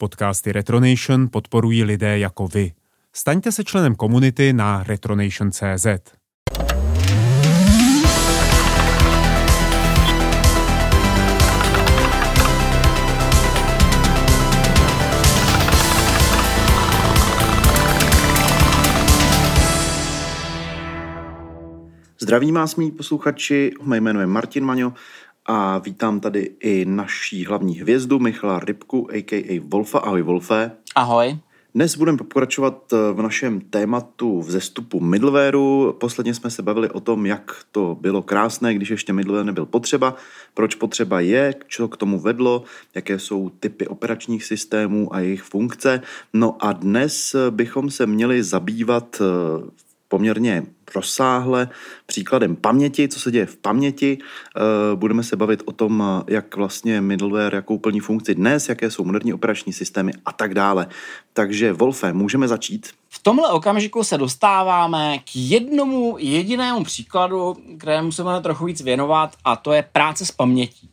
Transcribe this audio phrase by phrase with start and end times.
[0.00, 2.72] Podcasty Retronation podporují lidé jako vy.
[3.12, 5.86] Staňte se členem komunity na retronation.cz.
[22.20, 24.92] Zdravím vás, mý posluchači, mé jméno je Martin Maňo
[25.48, 29.60] a vítám tady i naší hlavní hvězdu Michala Rybku, a.k.a.
[29.64, 29.98] Wolfa.
[29.98, 30.70] Ahoj Wolfe.
[30.94, 31.38] Ahoj.
[31.74, 35.92] Dnes budeme pokračovat v našem tématu vzestupu middlewareu.
[36.00, 40.14] Posledně jsme se bavili o tom, jak to bylo krásné, když ještě middleware nebyl potřeba,
[40.54, 42.62] proč potřeba je, co k tomu vedlo,
[42.94, 46.00] jaké jsou typy operačních systémů a jejich funkce.
[46.32, 49.22] No a dnes bychom se měli zabývat
[50.08, 50.62] poměrně
[50.94, 51.68] rozsáhle
[52.06, 54.18] příkladem paměti, co se děje v paměti.
[54.20, 54.60] Eh,
[54.96, 59.32] budeme se bavit o tom, jak vlastně middleware, jakou plní funkci dnes, jaké jsou moderní
[59.32, 60.86] operační systémy a tak dále.
[61.32, 62.90] Takže Wolfe, můžeme začít?
[63.08, 69.36] V tomhle okamžiku se dostáváme k jednomu jedinému příkladu, kterému se můžeme trochu víc věnovat
[69.44, 70.90] a to je práce s pamětí.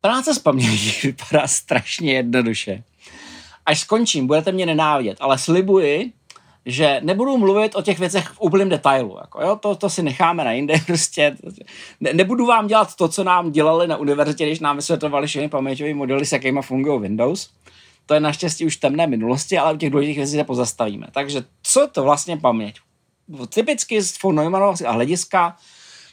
[0.00, 2.84] Práce s pamětí vypadá strašně jednoduše.
[3.66, 6.12] Až skončím, budete mě nenávidět, ale slibuji,
[6.66, 9.16] že nebudu mluvit o těch věcech v úplném detailu.
[9.20, 10.74] Jako, jo, to, to si necháme na jinde.
[10.86, 11.36] Prostě.
[12.00, 15.94] Ne, nebudu vám dělat to, co nám dělali na univerzitě, když nám vysvětlovali všechny paměťové
[15.94, 17.50] modely, s jakými fungují Windows.
[18.06, 21.06] To je naštěstí už temné minulosti, ale u těch důležitých věcí se pozastavíme.
[21.12, 22.78] Takže co to vlastně paměť?
[23.54, 25.56] Typicky z von Neumannova hlediska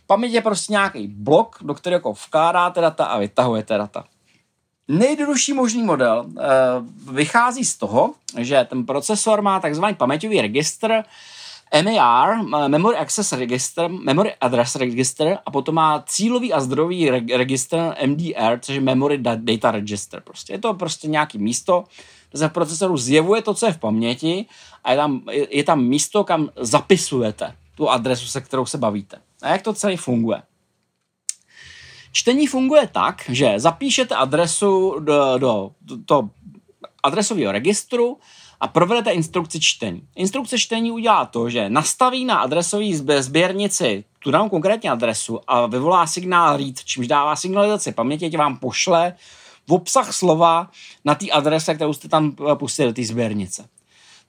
[0.07, 4.03] paměť je prostě nějaký blok, do kterého jako vkládáte data a vytahujete data.
[4.89, 11.03] Nejjednodušší možný model uh, vychází z toho, že ten procesor má takzvaný paměťový registr,
[11.83, 12.37] MER,
[12.67, 18.75] Memory Access Register, Memory Address Register a potom má cílový a zdrojový registr MDR, což
[18.75, 20.21] je Memory Data Register.
[20.21, 21.83] Prostě je to prostě nějaký místo,
[22.29, 24.45] kde se v procesoru zjevuje to, co je v paměti
[24.83, 29.17] a je tam, je, je tam místo, kam zapisujete tu adresu, se kterou se bavíte.
[29.41, 30.41] A jak to celé funguje?
[32.11, 36.29] Čtení funguje tak, že zapíšete adresu do, do, do, do
[37.03, 38.17] adresového registru
[38.59, 40.01] a provedete instrukci čtení.
[40.15, 42.85] Instrukce čtení udělá to, že nastaví na adresové
[43.19, 49.13] sběrnici tu danou konkrétní adresu a vyvolá signál read, čímž dává signalizaci paměti, vám pošle
[49.67, 50.69] v obsah slova
[51.05, 53.69] na té adrese, kterou jste tam pustili do té sběrnice.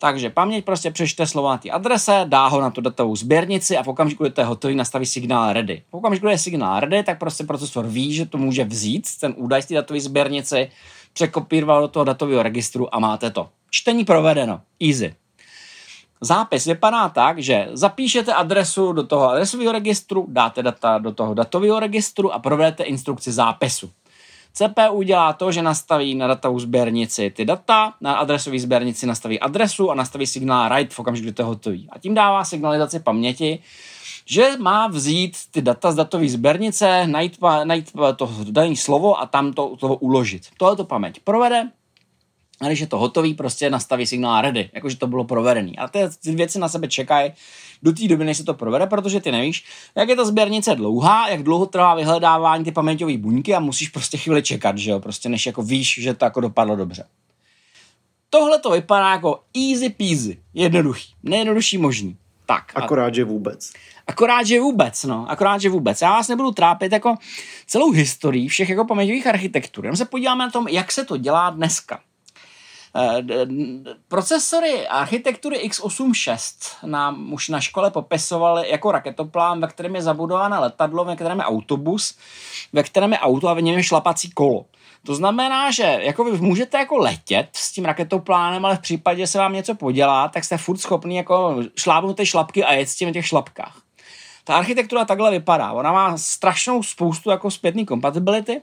[0.03, 3.83] Takže paměť prostě přečte slovo na té adrese, dá ho na tu datovou sběrnici a
[3.83, 5.83] v okamžiku, kdy to je hotový, nastaví signál ready.
[5.91, 9.35] V okamžiku, kdy je signál ready, tak prostě procesor ví, že to může vzít, ten
[9.37, 10.71] údaj z té datové sběrnici,
[11.13, 13.49] překopírovat do toho datového registru a máte to.
[13.71, 14.61] Čtení provedeno.
[14.89, 15.15] Easy.
[16.21, 21.81] Zápis vypadá tak, že zapíšete adresu do toho adresového registru, dáte data do toho datového
[21.81, 23.91] registru a provedete instrukci zápisu.
[24.53, 29.91] CPU dělá to, že nastaví na datovou sběrnici ty data, na adresové sběrnici nastaví adresu
[29.91, 31.89] a nastaví signál write v okamžiku, kdy to je hotový.
[31.91, 33.59] A tím dává signalizaci paměti,
[34.27, 39.53] že má vzít ty data z datové sběrnice, najít, najít to dané slovo a tam
[39.53, 40.43] to slovo uložit.
[40.59, 41.71] Tohle to paměť provede,
[42.61, 45.79] a když je to hotový, prostě nastaví signál ready, jakože to bylo provedený.
[45.79, 47.33] A ty, ty věci na sebe čekají
[47.83, 49.65] do té doby, než se to provede, protože ty nevíš,
[49.95, 54.19] jak je ta sběrnice dlouhá, jak dlouho trvá vyhledávání ty paměťové buňky a musíš prostě
[54.19, 57.05] chvíli čekat, že jo, prostě než jako víš, že to jako dopadlo dobře.
[58.31, 62.17] Tohle to vypadá jako easy peasy, jednoduchý, nejjednodušší možný.
[62.47, 62.73] Tak.
[62.75, 63.73] Akorát, že vůbec.
[64.07, 66.03] Akorát, že vůbec, no, akorát, že vůbec.
[66.03, 67.15] Já vás nebudu trápit jako
[67.67, 69.85] celou historii všech jako paměťových architektur.
[69.85, 72.01] Jenom se podíváme na tom, jak se to dělá dneska.
[72.97, 73.23] Eh,
[74.09, 81.05] procesory architektury x86 nám už na škole popisovali jako raketoplán, ve kterém je zabudováno letadlo,
[81.05, 82.19] ve kterém je autobus,
[82.73, 84.65] ve kterém je auto a ve něm je šlapací kolo.
[85.07, 89.27] To znamená, že jako vy můžete jako letět s tím raketoplánem, ale v případě, že
[89.27, 92.97] se vám něco podělá, tak jste furt schopný jako šlápnout ty šlapky a jet s
[92.97, 93.83] tím těch šlapkách.
[94.45, 95.73] Ta architektura takhle vypadá.
[95.73, 98.61] Ona má strašnou spoustu jako zpětný kompatibility,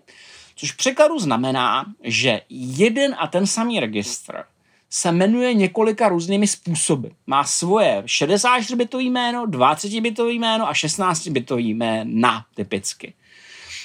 [0.59, 4.43] Což překladu znamená, že jeden a ten samý registr
[4.89, 7.07] se jmenuje několika různými způsoby.
[7.27, 13.13] Má svoje 64-bitové jméno, 20-bitové jméno a 16-bitové jména typicky.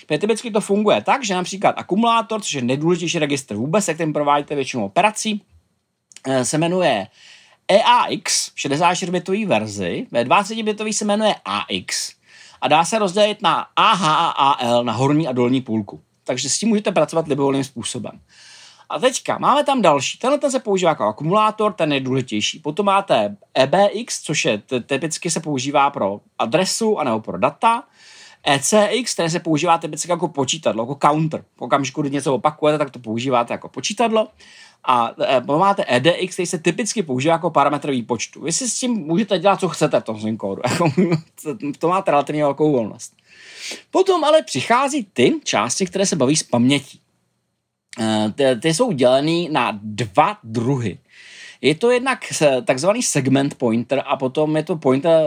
[0.06, 4.54] Typicky to funguje tak, že například akumulátor, což je nejdůležitější registr vůbec, se kterým provádíte
[4.54, 5.42] většinou operací,
[6.26, 7.06] eh, se jmenuje
[7.68, 12.12] EAX v 64-bitové verzi, ve 20-bitové se jmenuje AX
[12.60, 16.58] a dá se rozdělit na AH a AL, na horní a dolní půlku takže s
[16.58, 18.20] tím můžete pracovat libovolným způsobem.
[18.88, 20.18] A teďka máme tam další.
[20.18, 22.58] Tenhle ten se používá jako akumulátor, ten je důležitější.
[22.58, 27.82] Potom máte EBX, což je typicky se používá pro adresu anebo pro data.
[28.46, 31.44] ECX, které se používá typicky jako počítadlo, jako counter.
[31.56, 34.28] V okamžiku, kdy něco opakujete, tak to používáte jako počítadlo.
[34.84, 38.40] A e, máte EDX, který se typicky používá jako parametr výpočtu.
[38.40, 40.62] Vy si s tím můžete dělat, co chcete v tom svém kódu.
[40.70, 40.90] Jako,
[41.78, 43.16] to máte relativně velkou volnost.
[43.90, 47.00] Potom ale přichází ty části, které se baví s pamětí.
[48.00, 50.98] E, ty, ty jsou dělený na dva druhy.
[51.60, 52.18] Je to jednak
[52.64, 55.22] takzvaný segment pointer a potom je to pointer,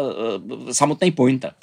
[0.69, 1.53] e, samotný pointer.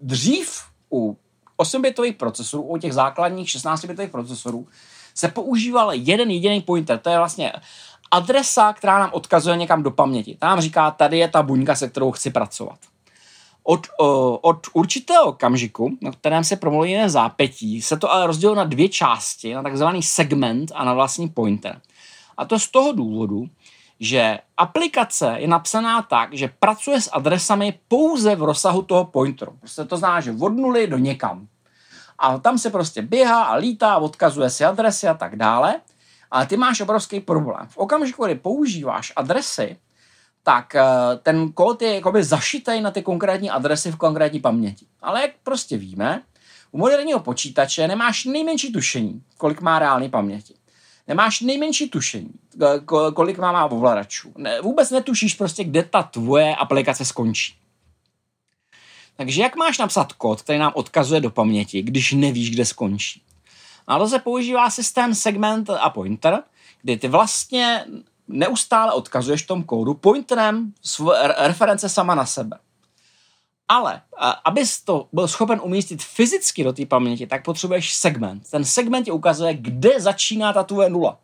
[0.00, 0.62] Dřív
[0.92, 1.16] u
[1.58, 4.68] 8-bitových procesorů, u těch základních 16-bitových procesorů,
[5.18, 6.98] se používal jeden jediný pointer.
[6.98, 7.52] To je vlastně
[8.10, 10.36] adresa, která nám odkazuje někam do paměti.
[10.38, 12.78] Ta nám říká, tady je ta buňka, se kterou chci pracovat.
[13.62, 13.86] Od,
[14.42, 18.88] od určitého okamžiku, na kterém se promluví jen zápětí, se to ale rozdělilo na dvě
[18.88, 21.80] části, na takzvaný segment a na vlastní pointer.
[22.36, 23.46] A to z toho důvodu,
[24.00, 29.52] že aplikace je napsaná tak, že pracuje s adresami pouze v rozsahu toho pointeru.
[29.60, 31.46] Prostě to znamená, že od nuly do někam.
[32.18, 35.80] A tam se prostě běhá a lítá, odkazuje si adresy a tak dále.
[36.30, 37.66] Ale ty máš obrovský problém.
[37.68, 39.76] V okamžiku, kdy používáš adresy,
[40.42, 40.82] tak eh,
[41.22, 44.86] ten kód je jakoby zašitý na ty konkrétní adresy v konkrétní paměti.
[45.02, 46.22] Ale jak prostě víme,
[46.72, 50.54] u moderního počítače nemáš nejmenší tušení, kolik má reálné paměti.
[51.06, 52.30] Nemáš nejmenší tušení,
[52.62, 52.80] eh,
[53.14, 54.32] kolik má, má ovladačů.
[54.62, 57.54] Vůbec netušíš prostě, kde ta tvoje aplikace skončí.
[59.18, 63.22] Takže jak máš napsat kód, který nám odkazuje do paměti, když nevíš, kde skončí?
[63.86, 66.42] A to se používá systém segment a pointer,
[66.82, 67.84] kdy ty vlastně
[68.28, 70.72] neustále odkazuješ tom kódu pointerem
[71.36, 72.58] reference sama na sebe.
[73.68, 74.02] Ale
[74.44, 78.50] abys to byl schopen umístit fyzicky do té paměti, tak potřebuješ segment.
[78.50, 81.18] Ten segment ti ukazuje, kde začíná ta tvoje nula.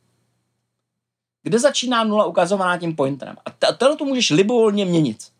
[1.42, 3.36] Kde začíná nula ukazovaná tím pointerem.
[3.44, 5.33] A tohle to můžeš libovolně měnit.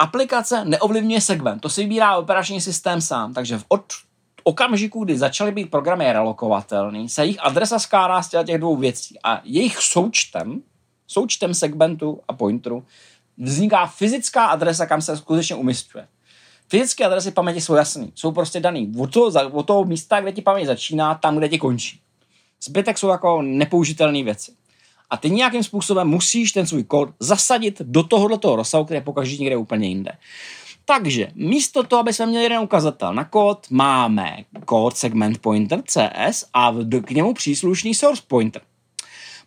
[0.00, 3.84] Aplikace neovlivňuje segment, to si vybírá operační systém sám, takže od
[4.44, 9.40] okamžiku, kdy začaly být programy relokovatelné, se jejich adresa skládá z těch dvou věcí a
[9.44, 10.62] jejich součtem,
[11.06, 12.84] součtem segmentu a pointeru,
[13.38, 16.08] vzniká fyzická adresa, kam se skutečně umistuje.
[16.68, 20.42] Fyzické adresy paměti jsou jasné, jsou prostě daný od toho, od toho místa, kde ti
[20.42, 22.00] paměť začíná, tam, kde ti končí.
[22.62, 24.52] Zbytek jsou jako nepoužitelné věci
[25.10, 29.36] a ty nějakým způsobem musíš ten svůj kód zasadit do tohoto rozsahu, který je pokaždé
[29.36, 30.12] někde úplně jinde.
[30.84, 36.44] Takže místo toho, aby jsme měli jeden ukazatel na kód, máme kód segment pointer CS
[36.54, 36.74] a
[37.04, 38.62] k němu příslušný source pointer.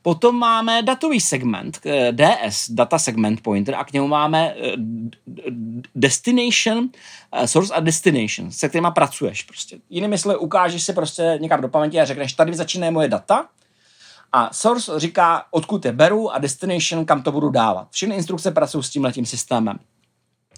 [0.02, 4.76] Potom máme datový segment, eh, DS, data segment pointer, a k němu máme eh,
[5.96, 6.90] destination,
[7.32, 9.78] eh, source a destination, se kterýma pracuješ prostě.
[9.90, 13.48] Jinými slovy, ukážeš si prostě někam do paměti a řekneš, tady začíná moje data,
[14.34, 17.88] a source říká, odkud je beru a destination, kam to budu dávat.
[17.92, 19.80] Všechny instrukce pracují s tím letím systémem.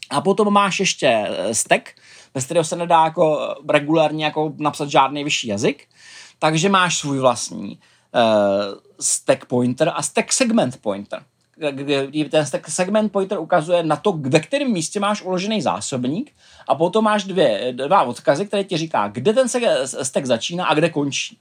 [0.10, 1.90] A potom máš ještě eh, stack,
[2.34, 5.88] bez kterého se nedá jako eh, regulárně jako napsat žádný vyšší jazyk.
[6.40, 7.80] Takže máš svůj vlastní
[8.16, 8.22] uh,
[9.00, 11.24] stack pointer a stack segment pointer.
[12.32, 16.32] Ten stack segment pointer ukazuje na to, ve kterém místě máš uložený zásobník
[16.68, 19.48] a potom máš dvě, dva odkazy, které ti říká, kde ten
[20.04, 21.38] stack začíná a kde končí.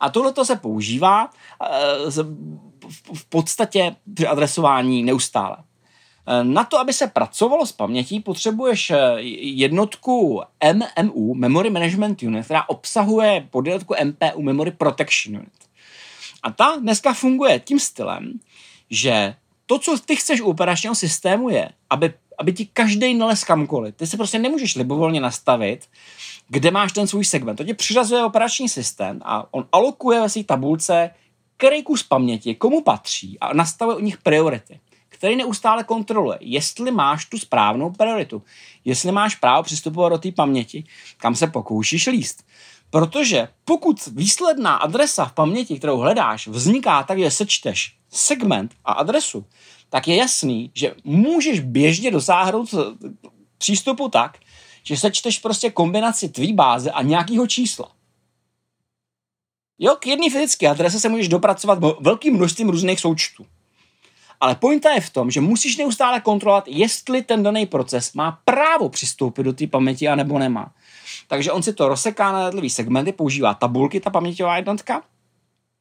[0.00, 1.30] A tohle se používá
[1.62, 2.10] eh,
[3.14, 5.56] v podstatě při adresování neustále.
[6.26, 10.42] Eh, na to, aby se pracovalo s pamětí, potřebuješ eh, jednotku
[10.72, 15.52] MMU, Memory Management Unit, která obsahuje podjednotku MPU, Memory Protection Unit.
[16.42, 18.40] A ta dneska funguje tím stylem,
[18.90, 19.34] že
[19.66, 23.94] to, co ty chceš u operačního systému je, aby, aby ti každý nalez kamkoliv.
[23.94, 25.86] Ty se prostě nemůžeš libovolně nastavit,
[26.52, 27.56] kde máš ten svůj segment.
[27.56, 31.10] To tě přiřazuje operační systém a on alokuje ve své tabulce,
[31.56, 37.24] který kus paměti, komu patří a nastavuje u nich priority, který neustále kontroluje, jestli máš
[37.24, 38.42] tu správnou prioritu,
[38.84, 40.84] jestli máš právo přistupovat do té paměti,
[41.16, 42.44] kam se pokoušíš líst.
[42.90, 49.44] Protože pokud výsledná adresa v paměti, kterou hledáš, vzniká tak, že sečteš segment a adresu,
[49.88, 52.74] tak je jasný, že můžeš běžně dosáhnout
[53.58, 54.38] přístupu tak,
[54.82, 57.92] že sečteš prostě kombinaci tvý báze a nějakého čísla.
[59.78, 63.46] Jo, k jedné fyzické adrese se můžeš dopracovat velkým množstvím různých součtů.
[64.40, 68.88] Ale pointa je v tom, že musíš neustále kontrolovat, jestli ten daný proces má právo
[68.88, 70.72] přistoupit do té paměti a nebo nemá.
[71.28, 75.02] Takže on si to rozseká na jednotlivé segmenty, používá tabulky, ta paměťová jednotka,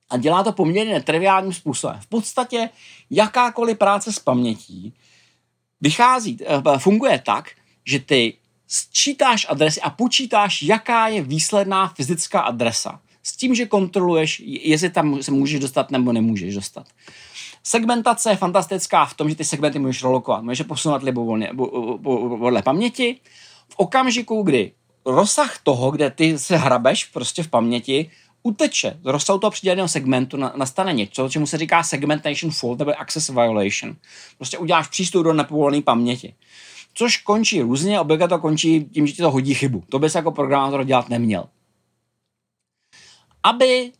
[0.09, 1.99] a dělá to poměrně netriviálním způsobem.
[2.01, 2.69] V podstatě
[3.09, 4.93] jakákoliv práce s pamětí
[5.81, 7.51] vychází, eh, funguje tak,
[7.85, 8.37] že ty
[8.69, 12.99] sčítáš adresy a počítáš, jaká je výsledná fyzická adresa.
[13.23, 16.87] S tím, že kontroluješ, jestli tam se můžeš dostat nebo nemůžeš dostat.
[17.63, 21.51] Segmentace je fantastická v tom, že ty segmenty můžeš relokovat, můžeš posunovat libovolně
[22.39, 23.19] podle paměti.
[23.69, 24.71] v okamžiku, kdy
[25.05, 28.11] rozsah toho, kde ty se hrabeš prostě v paměti,
[28.43, 33.29] uteče z rozsahu toho přiděleného segmentu, nastane něco, čemu se říká segmentation fault nebo access
[33.29, 33.95] violation.
[34.37, 36.33] Prostě uděláš přístup do nepovolené paměti.
[36.99, 39.83] Což končí různě, obvykle to končí tím, že ti to hodí chybu.
[39.89, 41.45] To bys jako programátor dělat neměl.
[43.43, 43.91] Aby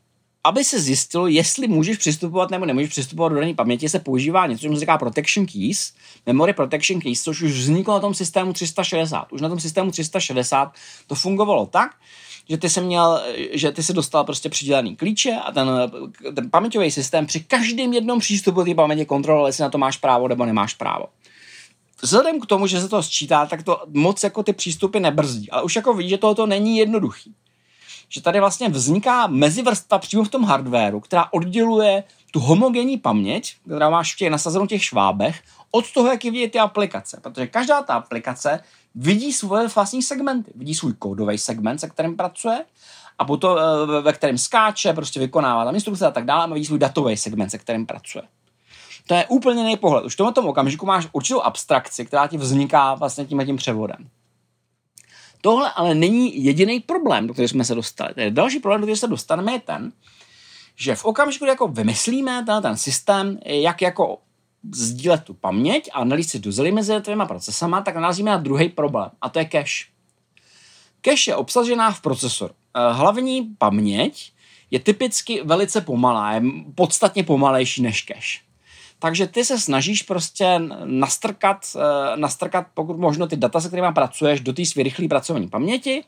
[0.43, 4.67] aby se zjistilo, jestli můžeš přistupovat nebo nemůžeš přistupovat do dané paměti, se používá něco,
[4.67, 5.93] co se říká protection keys,
[6.25, 9.33] memory protection keys, což už vzniklo na tom systému 360.
[9.33, 10.73] Už na tom systému 360
[11.07, 11.91] to fungovalo tak,
[12.49, 15.69] že ty se měl, že ty se dostal prostě přidělený klíče a ten,
[16.35, 20.27] ten paměťový systém při každém jednom přístupu té paměti kontroloval, jestli na to máš právo
[20.27, 21.05] nebo nemáš právo.
[22.01, 25.51] Vzhledem k tomu, že se to sčítá, tak to moc jako ty přístupy nebrzdí.
[25.51, 27.35] Ale už jako vidíš, že tohoto není jednoduchý
[28.09, 34.01] že tady vlastně vzniká mezivrstva přímo v tom hardwareu, která odděluje tu homogenní paměť, která
[34.01, 35.41] v těch nasazenou těch švábech,
[35.71, 37.19] od toho, jak je vidět ty aplikace.
[37.23, 38.63] Protože každá ta aplikace
[38.95, 40.51] vidí svoje vlastní segmenty.
[40.55, 42.65] Vidí svůj kódový segment, se kterým pracuje,
[43.19, 46.65] a potom, eh, ve kterém skáče, prostě vykonává tam instrukce a tak dále, a vidí
[46.65, 48.23] svůj datový segment, se kterým pracuje.
[49.09, 50.05] To je úplně jiný pohled.
[50.05, 54.09] Už v tomto okamžiku máš určitou abstrakci, která ti vzniká vlastně tím tím převodem.
[55.41, 58.13] Tohle ale není jediný problém, do kterého jsme se dostali.
[58.13, 59.91] Tedy další problém, do kterého se dostaneme, je ten,
[60.75, 64.17] že v okamžiku, kdy jako vymyslíme ten, ten systém, jak jako
[64.73, 69.09] sdílet tu paměť a analýzit si dozely mezi těma procesama, tak narazíme na druhý problém,
[69.21, 69.85] a to je cache.
[71.01, 72.53] Cache je obsažená v procesoru.
[72.53, 74.31] Eh, hlavní paměť
[74.71, 76.41] je typicky velice pomalá, je
[76.75, 78.48] podstatně pomalejší než cache.
[78.99, 84.39] Takže ty se snažíš prostě nastrkat, eh, nastrkat pokud možno ty data, se kterými pracuješ,
[84.39, 86.03] do té své rychlé pracovní paměti,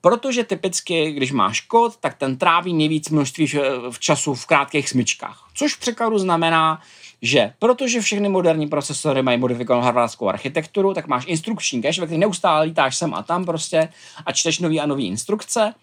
[0.00, 3.46] protože typicky, když máš kód, tak ten tráví nejvíc množství
[3.90, 5.48] v času v krátkých smyčkách.
[5.54, 6.80] Což v překladu znamená,
[7.22, 12.20] že protože všechny moderní procesory mají modifikovanou hardwarskou architekturu, tak máš instrukční cache, ve kterém
[12.20, 13.88] neustále lítáš sem a tam prostě
[14.26, 15.74] a čteš nový a nový instrukce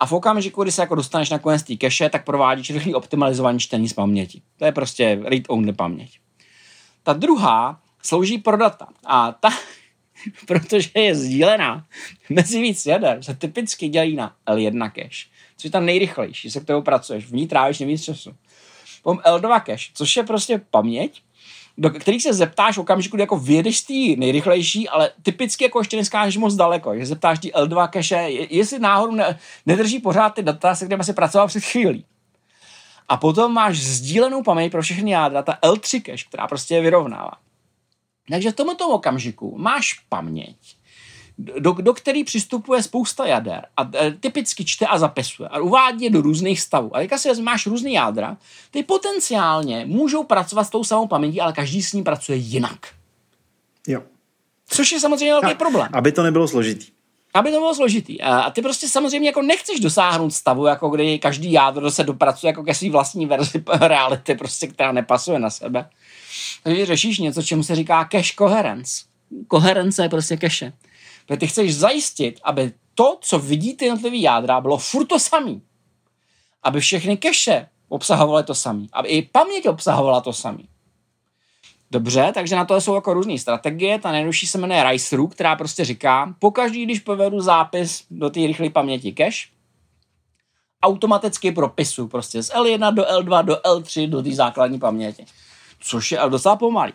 [0.00, 3.58] a v okamžiku, kdy se jako dostaneš na konec té cache, tak provádíš rychlý optimalizovaný
[3.58, 4.42] čtení z paměti.
[4.56, 6.18] To je prostě read-only paměť.
[7.02, 8.88] Ta druhá slouží pro data.
[9.04, 9.48] A ta,
[10.46, 11.86] protože je sdílená
[12.30, 16.82] mezi víc jader, se typicky dělí na L1 cache, což je ta nejrychlejší, se kterou
[16.82, 17.26] pracuješ.
[17.26, 18.34] V ní trávíš nejvíc času.
[19.02, 21.22] Potom L2 cache, což je prostě paměť,
[21.78, 26.36] do kterých se zeptáš okamžiku, kdy jako vyjedeš ty nejrychlejší, ale typicky jako ještě neskážeš
[26.36, 30.84] moc daleko, že zeptáš ty L2 cache, jestli náhodou ne, nedrží pořád ty data, se
[30.84, 32.04] kterými se pracoval před chvílí.
[33.08, 37.32] A potom máš sdílenou paměť pro všechny jádra, ta L3 cache, která prostě je vyrovnává.
[38.30, 40.75] Takže v tomto okamžiku máš paměť,
[41.38, 46.10] do, do který přistupuje spousta jader a e, typicky čte a zapisuje a uvádí je
[46.10, 46.96] do různých stavů.
[46.96, 48.36] A teďka si máš různý jádra,
[48.70, 52.86] ty potenciálně můžou pracovat s tou samou pamětí, ale každý s ní pracuje jinak.
[53.86, 54.02] Jo.
[54.68, 55.88] Což je samozřejmě velký a, problém.
[55.92, 56.86] Aby to nebylo složitý.
[57.34, 58.22] Aby to bylo složitý.
[58.22, 62.64] A ty prostě samozřejmě jako nechceš dosáhnout stavu, jako kdy každý jádro se dopracuje jako
[62.64, 65.88] ke své vlastní verzi reality, prostě, která nepasuje na sebe.
[66.62, 69.04] Takže řešíš něco, čemu se říká cache coherence.
[69.48, 70.72] Koherence je prostě cache.
[71.26, 75.62] Protože ty chceš zajistit, aby to, co vidí ty jednotlivé jádra, bylo furt to samý.
[76.62, 78.88] Aby všechny keše obsahovaly to samý.
[78.92, 80.68] Aby i paměť obsahovala to samý.
[81.90, 83.98] Dobře, takže na to jsou jako různé strategie.
[83.98, 88.70] Ta nejjednodušší se jmenuje Rice která prostě říká, pokaždý, když povedu zápis do té rychlé
[88.70, 89.48] paměti cache,
[90.82, 95.26] automaticky propisu prostě z L1 do L2 do L3 do té základní paměti.
[95.80, 96.92] Což je docela pomalý.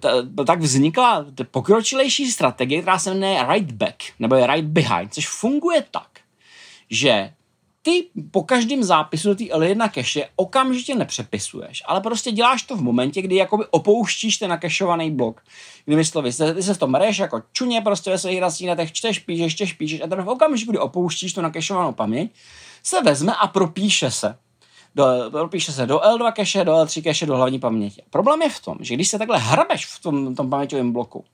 [0.00, 5.28] T- tak vznikla pokročilejší strategie, která se jmenuje right back, nebo je right behind, což
[5.28, 6.08] funguje tak,
[6.90, 7.32] že
[7.82, 12.82] ty po každém zápisu do té L1 cache okamžitě nepřepisuješ, ale prostě děláš to v
[12.82, 15.42] momentě, kdy jakoby opouštíš ten nakešovaný blok.
[15.84, 19.54] Kdyby slovy, ty se v tom mereš jako čuně prostě ve svých rastínetech, čteš, píšeš,
[19.54, 22.30] čteš, píšeš a teprve v okamžiku, kdy opouštíš tu nakešovanou paměť,
[22.82, 24.34] se vezme a propíše se
[24.94, 28.02] do, propíše se do L2 cache, do L3 cache, do hlavní paměti.
[28.10, 31.24] Problém je v tom, že když se takhle hrabeš v tom, tom paměťovém bloku,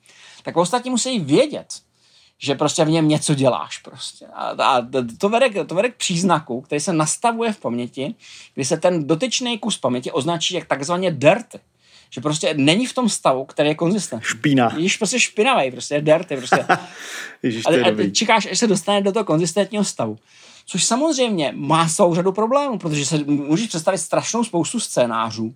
[0.42, 1.66] tak ostatní musí vědět,
[2.38, 4.26] že prostě v něm něco děláš prostě.
[4.26, 4.86] A, a
[5.18, 8.14] to, vede, to vede k příznaku, který se nastavuje v paměti,
[8.54, 11.58] kdy se ten dotyčný kus paměti označí jak takzvaně dirty.
[12.10, 14.26] Že prostě není v tom stavu, který je konzistentní.
[14.26, 14.72] Špína.
[14.76, 16.36] Ježíš prostě špinavý, prostě je dirty.
[16.36, 16.66] Prostě.
[17.42, 20.18] Ježíš, to je a, a čekáš, až se dostane do toho konzistentního stavu.
[20.70, 25.54] Což samozřejmě má svou řadu problémů, protože se můžeš představit strašnou spoustu scénářů,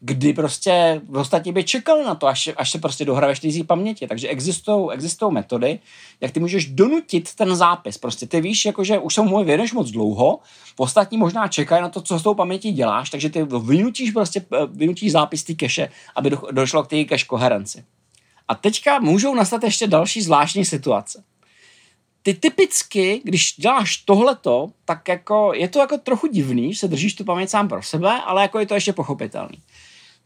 [0.00, 4.06] kdy prostě v ostatní by čekali na to, až, až se prostě dohraješ ty paměti.
[4.06, 4.88] Takže existují,
[5.30, 5.78] metody,
[6.20, 7.98] jak ty můžeš donutit ten zápis.
[7.98, 10.38] Prostě ty víš, jakože už se mu věnuješ moc dlouho,
[10.76, 15.12] ostatní možná čekají na to, co s tou pamětí děláš, takže ty vynutíš prostě vynutíš
[15.12, 17.84] zápis té keše, aby do, došlo k té cache koherenci.
[18.48, 21.24] A teďka můžou nastat ještě další zvláštní situace.
[22.22, 27.14] Ty typicky, když děláš tohleto, tak jako je to jako trochu divný, že se držíš
[27.14, 29.58] tu paměť sám pro sebe, ale jako je to ještě pochopitelný.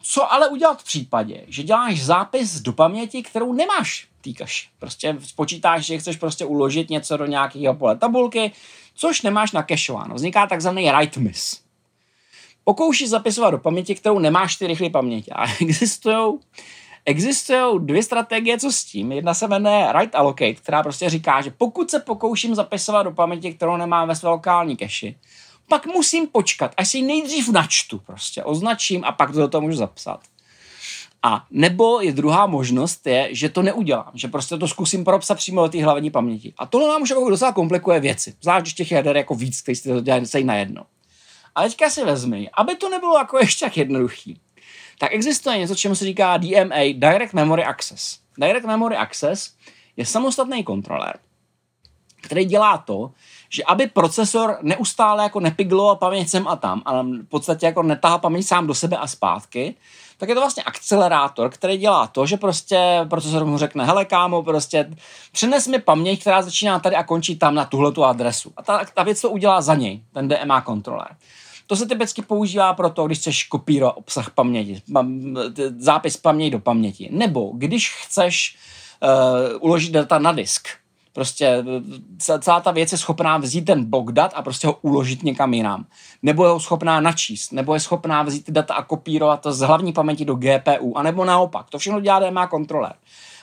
[0.02, 4.70] Co ale udělat v případě, že děláš zápis do paměti, kterou nemáš týkaš.
[4.78, 8.52] Prostě spočítáš, že chceš prostě uložit něco do nějakého pole tabulky,
[8.94, 10.14] což nemáš nakešováno.
[10.14, 11.60] Vzniká takzvaný write miss.
[12.64, 15.30] Pokoušíš zapisovat do paměti, kterou nemáš ty rychlé paměti.
[15.30, 16.38] A existují
[17.08, 19.12] Existují dvě strategie, co s tím.
[19.12, 23.54] Jedna se jmenuje Write Allocate, která prostě říká, že pokud se pokouším zapisovat do paměti,
[23.54, 25.16] kterou nemám ve své lokální keši,
[25.68, 29.62] pak musím počkat, až si ji nejdřív načtu, prostě označím a pak to do toho
[29.62, 30.20] můžu zapsat.
[31.22, 35.62] A nebo je druhá možnost, je, že to neudělám, že prostě to zkusím propsat přímo
[35.62, 36.54] do té hlavní paměti.
[36.58, 39.76] A tohle nám už jako docela komplikuje věci, zvlášť když těch jader jako víc, který
[39.76, 40.84] si to dělají na jedno.
[41.54, 44.40] A teďka si vezmi, aby to nebylo jako ještě tak jednoduchý,
[44.98, 48.18] tak existuje něco, čemu se říká DMA, Direct Memory Access.
[48.38, 49.52] Direct Memory Access
[49.96, 51.18] je samostatný kontroler,
[52.20, 53.10] který dělá to,
[53.48, 58.18] že aby procesor neustále jako nepigloval paměť sem a tam, ale v podstatě jako netahal
[58.18, 59.74] paměť sám do sebe a zpátky,
[60.18, 64.42] tak je to vlastně akcelerátor, který dělá to, že prostě procesor mu řekne, hele kámo,
[64.42, 64.90] prostě
[65.32, 68.52] přenes mi paměť, která začíná tady a končí tam na tuhle tu adresu.
[68.56, 71.08] A ta, ta věc to udělá za něj, ten DMA kontroler.
[71.66, 74.82] To se typicky používá pro to, když chceš kopírovat obsah paměti,
[75.78, 77.08] zápis paměti do paměti.
[77.12, 78.56] Nebo když chceš
[79.02, 80.68] uh, uložit data na disk,
[81.16, 85.23] Prostě e, celá ta věc je schopná vzít ten blok dat a prostě ho uložit
[85.23, 85.87] někam jinam.
[86.23, 89.92] Nebo je ho schopná načíst, nebo je schopná vzít data a kopírovat to z hlavní
[89.92, 91.70] paměti do GPU, anebo naopak.
[91.70, 92.94] To všechno dělá DMA kontroler.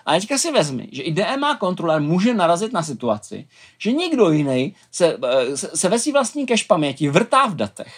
[0.06, 4.76] A teďka si vezmi, že i DMA kontroler může narazit na situaci, že někdo jiný
[4.92, 7.94] se, e, se, se ve svý vlastní cache paměti vrtá v datech,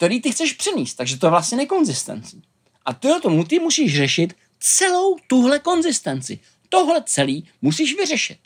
[0.00, 2.42] který ty chceš přenést, takže to je vlastně nekonzistenci.
[2.84, 6.38] A to tomu ty musíš řešit celou tuhle konzistenci.
[6.68, 8.38] Tohle celý musíš vyřešit.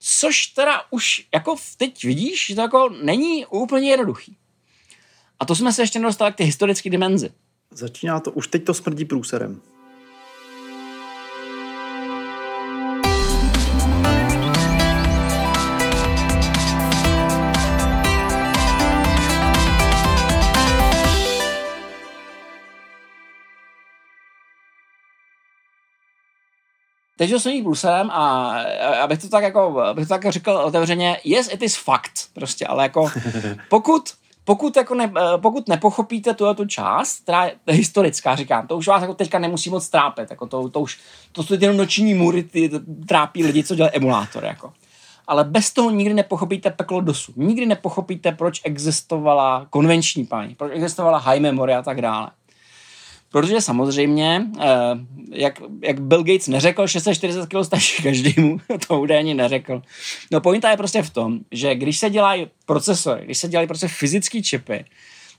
[0.00, 4.36] Což teda už jako teď vidíš, že to jako není úplně jednoduchý.
[5.40, 7.30] A to jsme se ještě nedostali k té historické dimenzi.
[7.70, 9.60] Začíná to, už teď to smrdí průserem.
[27.16, 28.50] Teď jsem jít Bruselem a
[29.02, 32.82] abych to tak jako, abych to tak řekl otevřeně, yes, it is fact, prostě, ale
[32.82, 33.10] jako
[33.68, 34.02] pokud,
[34.44, 39.02] pokud, jako ne, pokud nepochopíte tuhle tu část, která je historická, říkám, to už vás
[39.02, 40.98] jako teďka nemusí moc trápit, jako to, to už,
[41.32, 42.70] to jsou jenom noční můry, ty,
[43.08, 44.72] trápí lidi, co dělají emulátor, jako.
[45.26, 47.32] Ale bez toho nikdy nepochopíte peklo dosu.
[47.36, 52.30] Nikdy nepochopíte, proč existovala konvenční paměť, proč existovala high memory a tak dále.
[53.32, 54.66] Protože samozřejmě, eh,
[55.32, 59.82] jak, jak Bill Gates neřekl, 640 kg stačí každému, to údajně neřekl.
[60.30, 63.88] No pointa je prostě v tom, že když se dělají procesory, když se dělají prostě
[63.88, 64.84] fyzické čipy,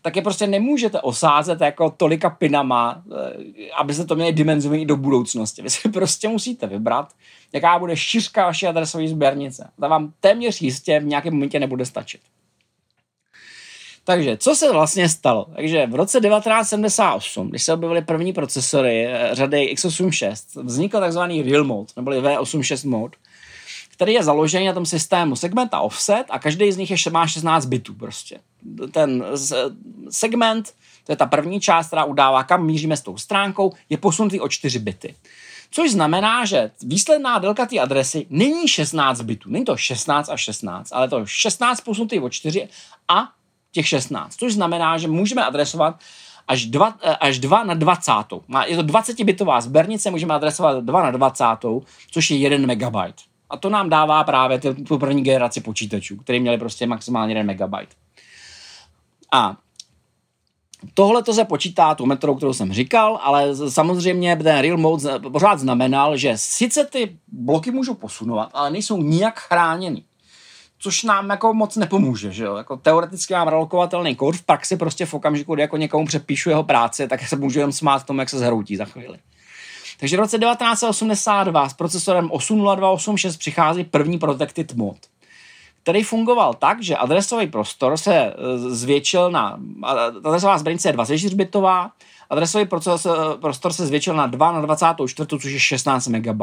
[0.02, 4.86] tak je prostě nemůžete osázet jako tolika pinama, eh, aby se to měli dimenzovat i
[4.86, 5.62] do budoucnosti.
[5.62, 7.14] Vy si prostě musíte vybrat,
[7.54, 9.70] jaká bude šířka vaší adresové sběrnice.
[9.80, 12.22] Ta vám téměř jistě v nějakém momentě nebude stačit.
[14.06, 15.46] Takže, co se vlastně stalo?
[15.56, 21.64] Takže v roce 1978, když se objevily první procesory eh, řady x86, vznikl takzvaný real
[21.64, 23.18] mode, neboli V86 mode,
[23.90, 27.28] který je založený na tom systému segment a offset a každý z nich je, má
[27.28, 28.40] 16 bitů prostě.
[28.92, 29.26] Ten
[30.10, 30.74] segment,
[31.06, 34.50] to je ta první část, která udává, kam míříme s tou stránkou, je posunutý o
[34.50, 35.16] 4 bity.
[35.72, 39.50] Což znamená, že výsledná délka té adresy není 16 bitů.
[39.50, 42.68] Není to 16 a 16, ale to 16 posunutý o 4
[43.08, 43.30] a
[43.74, 46.00] těch 16, což znamená, že můžeme adresovat
[46.48, 48.14] až 2, eh, až 2 na 20.
[48.68, 51.46] Je to 20-bitová sběrnice, můžeme adresovat 2 na 20,
[52.12, 53.24] což je 1 megabyte.
[53.50, 57.96] A to nám dává právě tu první generaci počítačů, které měly prostě maximálně 1 megabyte.
[59.34, 59.58] A
[60.94, 65.60] Tohle to se počítá tu metrou, kterou jsem říkal, ale samozřejmě ten real mode pořád
[65.60, 70.04] znamenal, že sice ty bloky můžou posunovat, ale nejsou nijak chráněny
[70.84, 72.56] což nám jako moc nepomůže, že jo?
[72.56, 76.64] Jako teoreticky mám relokovatelný kód, v praxi prostě v okamžiku, kdy jako někomu přepíšu jeho
[76.64, 79.20] práci, tak se můžu jenom smát tomu, jak se zhroutí za chvíli.
[80.00, 84.98] Takže v roce 1982 s procesorem 80286 přichází první Protected mod,
[85.84, 89.60] který fungoval tak, že adresový prostor se e, zvětšil na,
[90.24, 91.90] adresová zbranice je 24-bitová,
[92.30, 92.66] adresový
[93.42, 96.42] prostor se zvětšil na 2 na 24, což je 16 MB.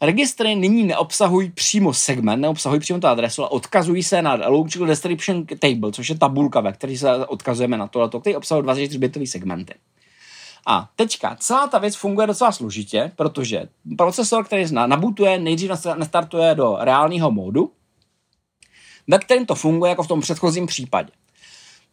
[0.00, 5.46] Registry nyní neobsahují přímo segment, neobsahují přímo tu adresu, ale odkazují se na Logical Description
[5.46, 9.74] Table, což je tabulka, ve které se odkazujeme na tohle, který obsahuje 24 bitové segmenty.
[10.66, 16.76] A teďka celá ta věc funguje docela složitě, protože procesor, který nabutuje, nejdřív nastartuje do
[16.80, 17.72] reálného módu,
[19.08, 21.12] ve kterém to funguje jako v tom předchozím případě.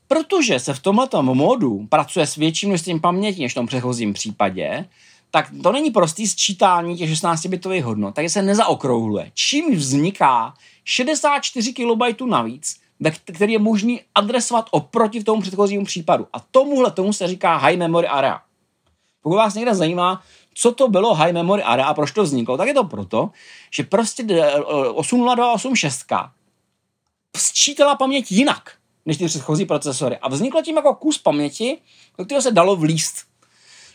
[0.07, 4.85] Protože se v tomto módu pracuje s větším množstvím paměti než v tom předchozím případě,
[5.35, 9.31] tak to není prostý sčítání těch 16-bitových hodnot, takže se nezaokrouhluje.
[9.33, 12.79] Čím vzniká 64 KB navíc,
[13.33, 16.27] který je možný adresovat oproti tomu předchozímu případu.
[16.33, 18.41] A tomuhle tomu se říká high memory area.
[19.21, 20.21] Pokud vás někde zajímá,
[20.53, 23.29] co to bylo high memory area a proč to vzniklo, tak je to proto,
[23.71, 24.23] že prostě
[24.93, 26.05] 80286
[27.37, 28.71] sčítala paměť jinak
[29.05, 30.17] než ty předchozí procesory.
[30.17, 31.77] A vzniklo tím jako kus paměti,
[32.17, 33.32] do kterého se dalo vlíst.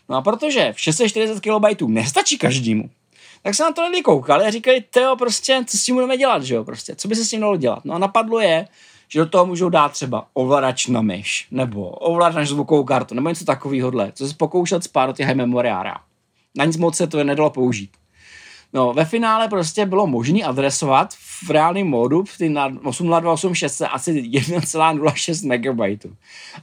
[0.08, 2.90] No a protože v 640 KB nestačí každému,
[3.42, 6.42] tak se na to lidi koukali a říkali, Teo, prostě, co s tím budeme dělat,
[6.42, 7.84] že jo, prostě, co by se s tím dalo dělat.
[7.84, 8.68] No a napadlo je,
[9.08, 13.28] že do toho můžou dát třeba ovladač na myš, nebo ovladač na zvukovou kartu, nebo
[13.28, 16.00] něco takového, co se pokoušet spát do těch memoriára.
[16.56, 17.90] Na nic moc se to nedalo použít.
[18.72, 21.14] No, ve finále prostě bylo možné adresovat
[21.46, 26.14] v reálném módu v na 80286 asi 1,06 MB.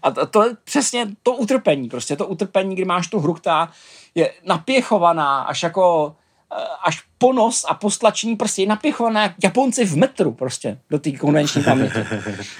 [0.03, 3.71] A to, to, je přesně to utrpení, prostě to utrpení, kdy máš tu hru, která
[4.15, 6.15] je napěchovaná až jako
[6.51, 11.11] eh, až ponos a postlačení prostě je napěchovaná jak Japonci v metru prostě do té
[11.11, 11.99] konvenční paměti.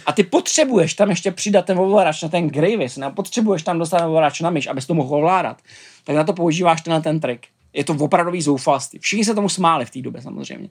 [0.06, 4.06] A ty potřebuješ tam ještě přidat ten ovladač na ten Gravis, nebo potřebuješ tam dostat
[4.06, 5.58] ovladač na myš, abys to mohl ovládat.
[6.04, 9.00] Tak na to používáš ten, ten trik je to opravdový zoufalství.
[9.00, 10.70] Všichni se tomu smáli v té době samozřejmě.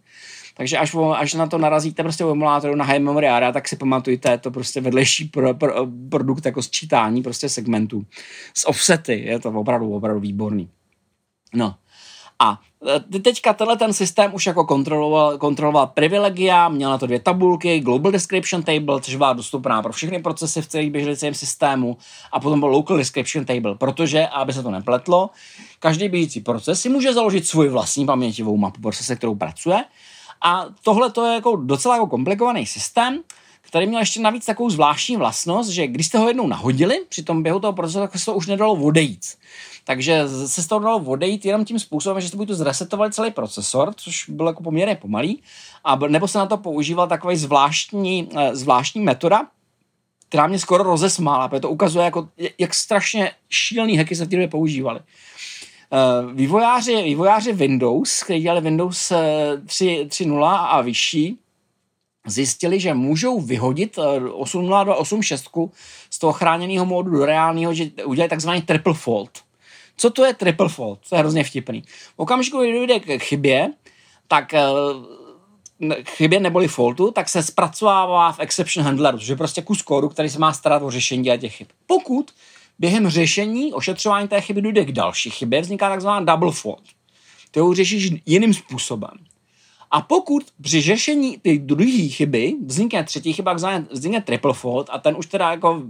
[0.56, 3.76] Takže až, až na to narazíte prostě v emulátoru na high memory area, tak si
[3.76, 8.06] pamatujte, je to prostě vedlejší pro, pro, produkt jako sčítání prostě segmentů.
[8.54, 10.70] Z offsety je to opravdu, opravdu výborný.
[11.54, 11.74] No.
[12.44, 12.58] A
[13.16, 17.80] e, teďka tenhle ten systém už jako kontroloval, kontroloval privilegia, měl na to dvě tabulky,
[17.80, 21.96] Global Description Table, což byla dostupná pro všechny procesy v celých běželicím systému
[22.32, 25.30] a potom byl Local Description Table, protože, aby se to nepletlo,
[25.78, 29.84] každý běžící proces si může založit svůj vlastní paměťovou mapu, prostě se kterou pracuje
[30.44, 33.20] a tohle to je jako docela jako komplikovaný systém,
[33.62, 37.42] který měl ještě navíc takovou zvláštní vlastnost, že když jste ho jednou nahodili při tom
[37.42, 39.24] běhu toho procesu, tak se to už nedalo odejít.
[39.84, 43.30] Takže se z toho dalo odejít jenom tím způsobem, že jste buď to zresetovali celý
[43.30, 45.42] procesor, což bylo jako poměrně pomalý,
[45.84, 49.46] a nebo se na to používal takový zvláštní, eh, zvláštní metoda,
[50.28, 54.36] která mě skoro rozesmála, protože to ukazuje, jako, jak strašně šílený hacky se v té
[54.36, 55.00] době používaly.
[55.00, 59.12] Eh, vývojáři, vývojáři Windows, kteří dělali Windows
[59.66, 61.38] 3.0 eh, a vyšší,
[62.26, 65.70] zjistili, že můžou vyhodit 8.0
[66.10, 69.43] z toho chráněného módu do reálného, že udělají takzvaný triple fault.
[69.96, 70.98] Co to je triple fault?
[71.08, 71.82] To je hrozně vtipný.
[71.86, 73.70] V okamžiku, kdy dojde k chybě,
[74.28, 74.62] tak eh,
[76.04, 80.28] chybě neboli faultu, tak se zpracovává v exception handleru, což je prostě kus kódu, který
[80.28, 81.68] se má starat o řešení těch chyb.
[81.86, 82.30] Pokud
[82.78, 86.82] během řešení, ošetřování té chyby dojde k další chybě, vzniká takzvaná double fault.
[87.50, 89.10] Ty ho řešíš jiným způsobem.
[89.94, 93.56] A pokud při řešení ty druhé chyby vznikne třetí chyba,
[93.90, 95.82] vznikne triple fault a ten už teda jako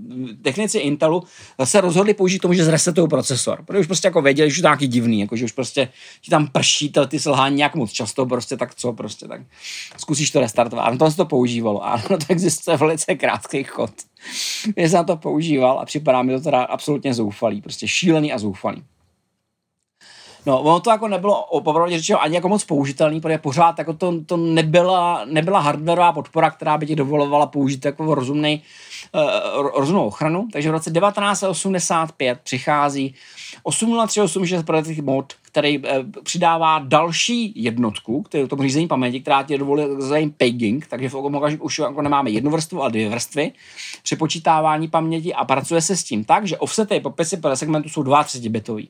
[0.43, 1.23] technici Intelu
[1.65, 3.65] se rozhodli použít tomu, že zresetují procesor.
[3.67, 5.89] Protože už prostě jako věděli, že to je nějaký divný, jako že už prostě
[6.21, 9.41] ti tam prší to, ty selhání nějak moc často, prostě tak co, prostě tak
[9.97, 10.87] zkusíš to restartovat.
[10.87, 11.87] A na to se to používalo.
[11.87, 13.91] A to existuje velice krátký chod.
[14.77, 18.39] Já jsem na to používal a připadá mi to teda absolutně zoufalý, prostě šílený a
[18.39, 18.83] zoufalý.
[20.47, 24.25] No, ono to jako nebylo opravdu řečeno ani jako moc použitelný, protože pořád jako to,
[24.27, 28.63] to nebyla, nebyla hardwareová podpora, která by ti dovolovala použít jako rozumný,
[29.15, 30.49] uh, rozumnou ochranu.
[30.53, 33.15] Takže v roce 1985 přichází
[33.63, 35.85] 80386 Protective Mode, který uh,
[36.25, 41.65] přidává další jednotku, který tomu řízení paměti, která ti dovolí zajím paging, takže v okamžiku
[41.65, 43.53] už jako nemáme jednu vrstvu, ale dvě vrstvy,
[44.03, 48.53] přepočítávání paměti a pracuje se s tím tak, že offsety popisy pro segmentu jsou 32
[48.53, 48.89] bitový.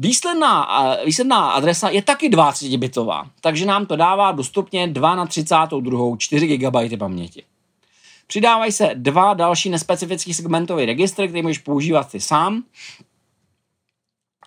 [0.00, 0.68] Výsledná,
[1.04, 6.98] výsledná adresa je taky 20-bitová, takže nám to dává dostupně 2 na 32 4 GB
[6.98, 7.42] paměti.
[8.26, 12.62] Přidávají se dva další nespecifický segmentový registry, který můžeš používat ty sám.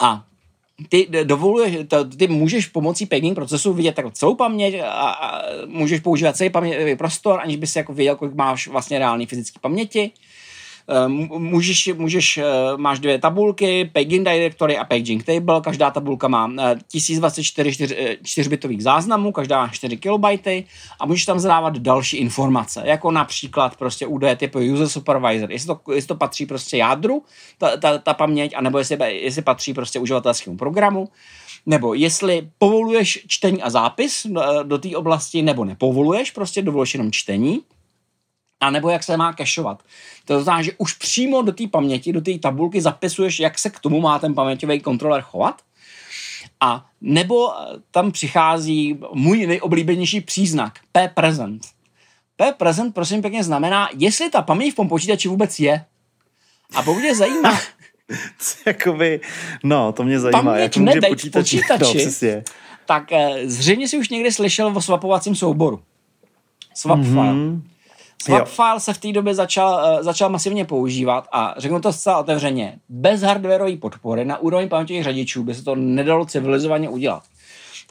[0.02, 0.26] A
[0.90, 1.76] ty dovoluješ,
[2.18, 6.96] ty můžeš pomocí pegging procesu vidět jako celou paměť a, a můžeš používat celý paměťový
[6.96, 10.12] prostor, aniž bys jako věděl, kolik máš vlastně reální fyzické paměti.
[10.90, 12.44] Eh, můžeš, můžeš, eh,
[12.78, 16.52] máš dvě tabulky, paging directory a paging table, každá tabulka má
[16.88, 17.72] 1024
[18.24, 20.66] 4, bitových záznamů, každá má 4 KB
[21.00, 25.94] a můžeš tam zadávat další informace, jako například prostě údaje typu user supervisor, jestli to,
[25.94, 27.24] jestli to patří prostě jádru,
[27.58, 31.10] ta, ta, ta paměť, anebo jestli, jestli patří prostě uživatelskému programu,
[31.66, 37.12] nebo jestli povoluješ čtení a zápis do, do té oblasti, nebo nepovoluješ, prostě dovoluješ jenom
[37.12, 37.62] čtení,
[38.62, 39.84] A nebo jak se má kešovat.
[40.26, 43.80] To znamená, že už přímo do té paměti, do té tabulky zapisuješ, jak se k
[43.80, 45.62] tomu má ten paměťový kontroler chovat.
[46.60, 47.50] A nebo
[47.92, 51.62] tam přichází můj nejoblíbenější příznak, P present.
[52.36, 55.86] P present prosím pěkně znamená, jestli ta paměť v tom počítači vůbec je.
[56.76, 57.60] A pokud je zajímá,
[58.66, 59.20] Jakoby,
[59.64, 60.44] no, to mě zajímá.
[60.44, 61.84] Paměť jak může počítač, počítači.
[61.94, 62.44] No, přesně.
[62.86, 65.82] tak eh, zřejmě si už někdy slyšel o swapovacím souboru.
[66.74, 67.10] Swap mm-hmm.
[67.10, 67.71] file.
[68.24, 68.46] Swap Jo.
[68.46, 72.80] file se v té době začal, eh, začal masivně používat a řeknu to zcela otevřeně,
[72.90, 77.24] bez hardwareové podpory na úroveň paměťových řadičů by se to nedalo civilizovaně udělat.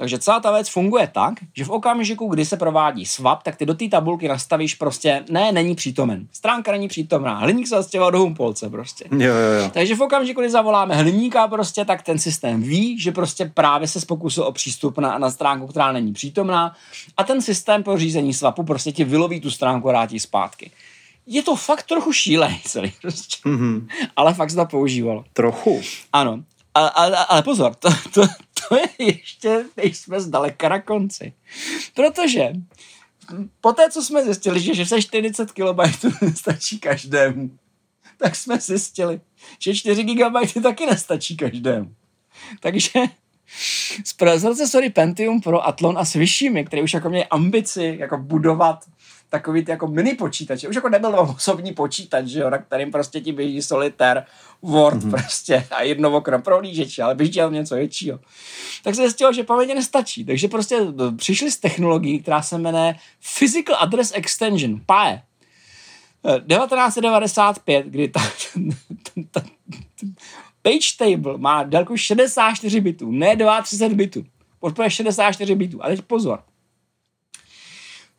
[0.00, 3.66] Takže celá ta věc funguje tak, že v okamžiku, kdy se provádí swap, tak ty
[3.66, 6.26] do té tabulky nastavíš prostě, ne, není přítomen.
[6.32, 7.38] Stránka není přítomná.
[7.38, 9.04] Hliník se zastěhoval do humpolce prostě.
[9.12, 9.70] Jo, jo, jo.
[9.72, 14.06] Takže v okamžiku, kdy zavoláme hliníka prostě, tak ten systém ví, že prostě právě se
[14.06, 16.74] pokusil o přístup na, na stránku, která není přítomná
[17.16, 20.70] a ten systém pro řízení swapu prostě ti vyloví tu stránku a vrátí zpátky.
[21.26, 23.36] Je to fakt trochu šílený celý prostě.
[23.48, 23.86] Mm-hmm.
[24.16, 25.24] Ale fakt se to používalo.
[25.32, 25.80] Trochu.
[26.12, 26.40] Ano.
[26.74, 28.22] Ale, ale, ale pozor, to, to,
[28.68, 31.32] to je ještě, nejsme zdaleka na konci.
[31.94, 32.52] Protože
[33.60, 35.80] po té, co jsme zjistili, že 640 KB
[36.34, 37.50] stačí každému,
[38.16, 39.20] tak jsme zjistili,
[39.58, 41.94] že 4 GB taky nestačí každému.
[42.60, 43.00] Takže
[44.04, 48.84] z procesory Pentium Pro Athlon a s vyššími, které už jako měli ambici jako budovat
[49.30, 50.68] takový ty jako mini počítače.
[50.68, 54.24] Už jako nebyl osobní počítač, že jo, na kterým prostě ti běží solitér,
[54.62, 55.10] Word mm-hmm.
[55.10, 58.20] prostě a jedno okno prohlížeče, ale běží tam něco většího.
[58.82, 60.24] Tak se zjistilo, že paměť nestačí.
[60.24, 60.76] Takže prostě
[61.16, 62.94] přišli s technologií, která se jmenuje
[63.38, 65.22] Physical Address Extension, PAE.
[66.48, 68.20] 1995, kdy ta,
[69.30, 69.48] ta, ta,
[70.62, 74.24] page table má délku 64 bitů, ne 32 bitů.
[74.60, 75.84] Podporuje 64 bitů.
[75.84, 76.42] Ale teď pozor.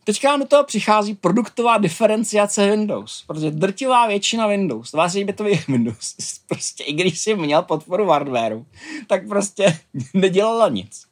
[0.03, 6.15] Teďka do toho přichází produktová diferenciace Windows, protože drtivá většina Windows, 20-bitových Windows,
[6.47, 8.65] prostě i když si měl podporu hardwareu,
[9.07, 9.79] tak prostě
[10.13, 11.05] nedělala nic.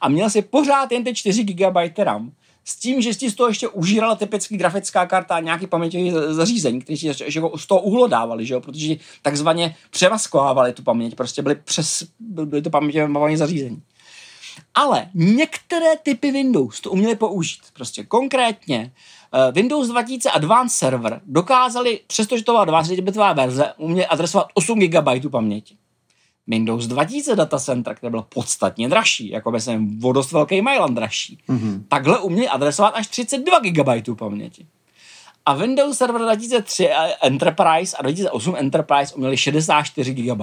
[0.00, 2.32] A měl si pořád jen ty 4 GB RAM,
[2.64, 6.80] s tím, že si z toho ještě užírala typicky grafická karta a nějaký paměťový zařízení,
[6.80, 11.54] které si ho z toho uhlodávali, že jo, protože takzvaně přemaskovávali tu paměť, prostě byly,
[11.54, 13.82] přes, byly to paměťové zařízení.
[14.74, 17.60] Ale některé typy Windows to uměly použít.
[17.72, 18.92] Prostě konkrétně
[19.34, 25.30] uh, Windows 2000 Advanced Server dokázali, přestože to byla 20-bitová verze, uměli adresovat 8 GB
[25.30, 25.76] paměti.
[26.46, 30.94] Windows 2000 Data Center, které bylo podstatně dražší, jako by jsem o dost velký Mailand
[30.94, 31.82] dražší, mm-hmm.
[31.88, 34.66] takhle uměli adresovat až 32 GB paměti.
[35.46, 36.88] A Windows Server 2003
[37.22, 40.42] Enterprise a 2008 Enterprise uměli 64 GB.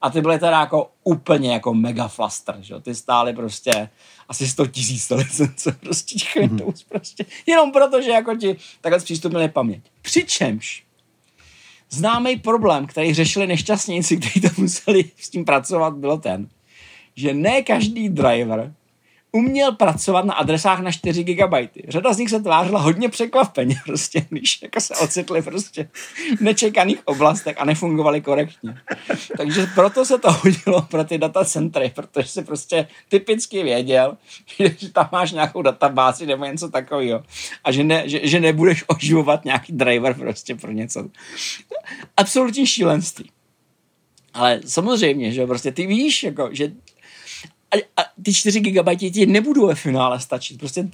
[0.00, 2.80] A ty byly teda jako úplně jako mega flaster, že jo?
[2.80, 3.88] Ty stály prostě
[4.28, 6.88] asi 100 tisíc licence prostě těch Windows mm-hmm.
[6.88, 7.26] prostě.
[7.46, 9.82] Jenom proto, že jako ti takhle zpřístupnili paměť.
[10.02, 10.86] Přičemž
[11.90, 16.48] známý problém, který řešili nešťastníci, kteří to museli s tím pracovat, bylo ten,
[17.16, 18.74] že ne každý driver
[19.36, 21.54] uměl pracovat na adresách na 4 GB.
[21.88, 25.88] Řada z nich se tvářila hodně překvapeně, prostě, když jako se ocitli prostě
[26.38, 28.78] v nečekaných oblastech a nefungovali korektně.
[29.36, 34.16] Takže proto se to hodilo pro ty datacentry, protože si prostě typicky věděl,
[34.78, 37.22] že tam máš nějakou databázi nebo něco takového
[37.64, 41.08] a že, ne, že, že nebudeš oživovat nějaký driver prostě pro něco.
[42.16, 43.30] Absolutní šílenství.
[44.34, 46.72] Ale samozřejmě, že prostě ty víš, jako, že
[47.96, 50.58] a, ty 4 GB ti nebudou ve finále stačit.
[50.58, 50.88] Prostě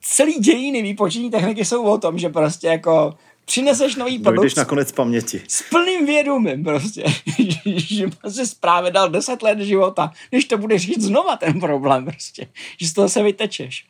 [0.00, 4.36] celý dějiny výpočetní techniky jsou o tom, že prostě jako přineseš nový produkt.
[4.36, 5.42] Dojdeš na konec paměti.
[5.48, 7.04] S plným vědomím prostě,
[7.76, 12.46] že si právě dal 10 let života, když to budeš říct znova ten problém prostě,
[12.80, 13.84] že z toho se vytečeš.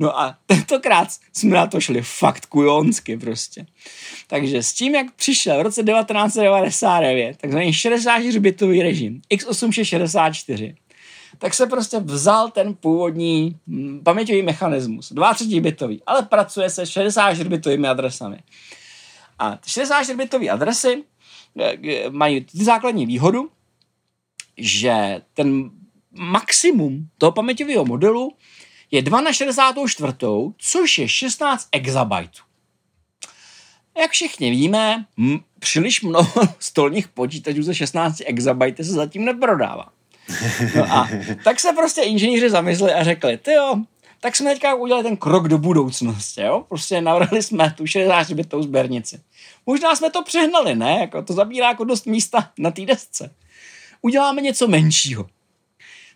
[0.00, 3.66] No a tentokrát jsme na to šli fakt kujonsky prostě.
[4.26, 10.74] Takže s tím, jak přišel v roce 1999 takzvaný 64-bitový režim x8664,
[11.38, 18.38] tak se prostě vzal ten původní hm, paměťový mechanismus, 32-bitový, ale pracuje se 64-bitovými adresami.
[19.38, 21.04] A 64-bitové adresy
[21.60, 23.50] eh, mají ty základní výhodu,
[24.56, 25.70] že ten
[26.12, 28.32] maximum toho paměťového modelu
[28.90, 30.12] je 2 na 64,
[30.58, 32.42] což je 16 exabajtů.
[34.00, 39.88] Jak všichni víme, m- příliš mnoho stolních počítačů ze 16 exabajty se zatím neprodává.
[40.76, 41.08] No a
[41.44, 43.76] tak se prostě inženýři zamysleli a řekli, ty jo,
[44.20, 46.64] tak jsme teďka udělali ten krok do budoucnosti, jo?
[46.68, 49.20] Prostě navrhli jsme tu 60 bitovou sběrnici.
[49.66, 50.98] Možná jsme to přehnali, ne?
[51.00, 53.34] Jako to zabírá jako dost místa na té desce.
[54.02, 55.26] Uděláme něco menšího.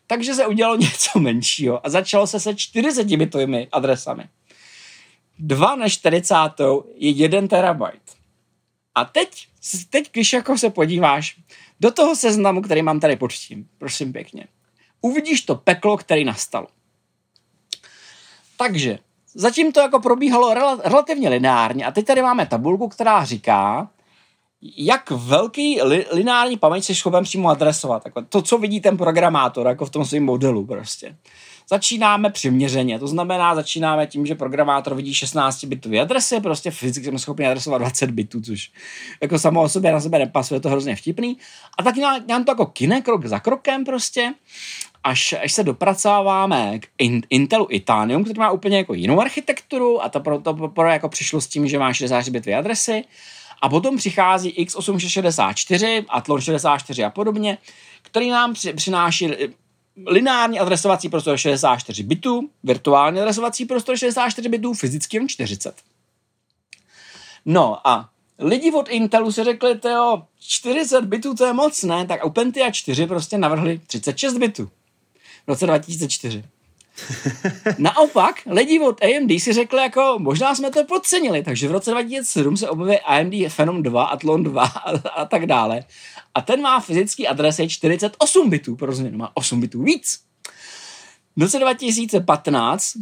[0.06, 4.24] Takže se udělalo něco menšího a začalo se se 40 bitovými adresami.
[5.38, 6.34] 2 na 40
[6.96, 8.02] je 1 terabajt.
[8.94, 9.48] A teď,
[9.90, 11.36] teď, když jako se podíváš
[11.80, 14.46] do toho seznamu, který mám tady pod tím, prosím pěkně,
[15.00, 16.66] uvidíš to peklo, který nastalo.
[18.56, 18.98] Takže
[19.34, 23.90] zatím to jako probíhalo rel- relativně lineárně a teď tady máme tabulku, která říká,
[24.76, 28.02] jak velký li, lineární paměť jsi schopen přímo adresovat.
[28.04, 31.16] Jako to, co vidí ten programátor jako v tom svém modelu prostě.
[31.68, 37.18] Začínáme přiměřeně, to znamená, začínáme tím, že programátor vidí 16 bitové adresy, prostě fyzicky jsme
[37.18, 38.70] schopni adresovat 20 bitů, což
[39.22, 41.38] jako samo o sobě na sebe nepasuje, to hrozně vtipný.
[41.78, 41.94] A tak
[42.28, 44.34] nám to jako kine krok za krokem prostě
[45.04, 46.86] až, až se dopracováváme k
[47.30, 51.40] Intelu Itanium, který má úplně jako jinou architekturu a to proto pro, pro, jako přišlo
[51.40, 53.04] s tím, že má 64 bitové adresy
[53.64, 57.58] a potom přichází x8664, Athlon 64 a podobně,
[58.02, 59.30] který nám při, přináší
[60.06, 65.82] lineární adresovací prostor 64 bitů, virtuální adresovací prostor 64 bitů, fyzicky jen 40.
[67.44, 72.06] No a lidi od Intelu si řekli, jo, 40 bitů to je moc, ne?
[72.06, 74.66] Tak OpenTIA 4 prostě navrhli 36 bitů
[75.44, 76.44] v roce 2004.
[77.78, 82.56] Naopak, lidi od AMD si řekli jako, možná jsme to podcenili, takže v roce 2007
[82.56, 85.84] se objevuje AMD Phenom 2, Athlon 2 a, a tak dále.
[86.34, 90.20] A ten má fyzický adresy 48 bitů, pro změnu, má 8 bitů víc.
[91.36, 92.92] V roce 2015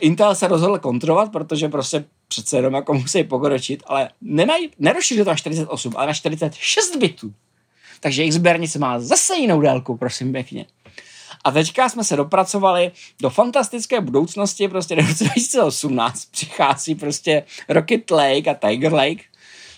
[0.00, 4.08] Intel se rozhodl kontrolovat, protože prostě přece jenom jako musí pokročit, ale
[4.78, 7.32] nerozšířil to na 48, ale na 46 bitů.
[8.00, 10.66] Takže jejich sběrnice má zase jinou délku, prosím pěkně.
[11.44, 18.10] A teďka jsme se dopracovali do fantastické budoucnosti, prostě do roce 2018 přichází prostě Rocket
[18.10, 19.22] Lake a Tiger Lake,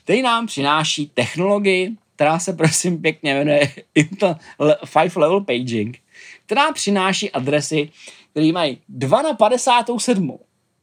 [0.04, 4.36] který nám přináší technologii, která se prosím pěkně jmenuje Intel
[4.84, 5.98] Five Level Paging,
[6.46, 7.90] která přináší adresy,
[8.30, 10.38] které mají 2 na 57.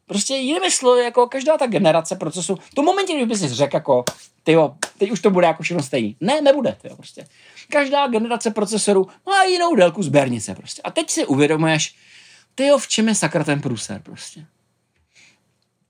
[0.10, 4.04] Prostě jinými slovy, jako každá ta generace procesu, to momentě, kdyby si řekl jako,
[4.43, 6.17] tyjo, teď už to bude jako všechno stejný.
[6.22, 7.28] Ne, nebude, tyjo, prostě.
[7.69, 10.82] Každá generace procesorů má jinou délku sběrnice prostě.
[10.82, 11.95] A teď si uvědomuješ,
[12.56, 14.45] tyjo, v čem je sakra ten průser prostě.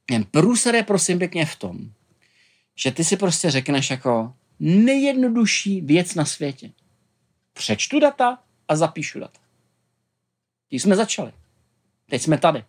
[0.05, 1.79] Ten průser je prosím pěkně v tom,
[2.75, 6.71] že ty si prostě řekneš jako nejjednodušší věc na světě.
[7.53, 9.39] Přečtu data a zapíšu data.
[10.69, 11.31] Když jsme začali.
[12.09, 12.63] Teď jsme tady.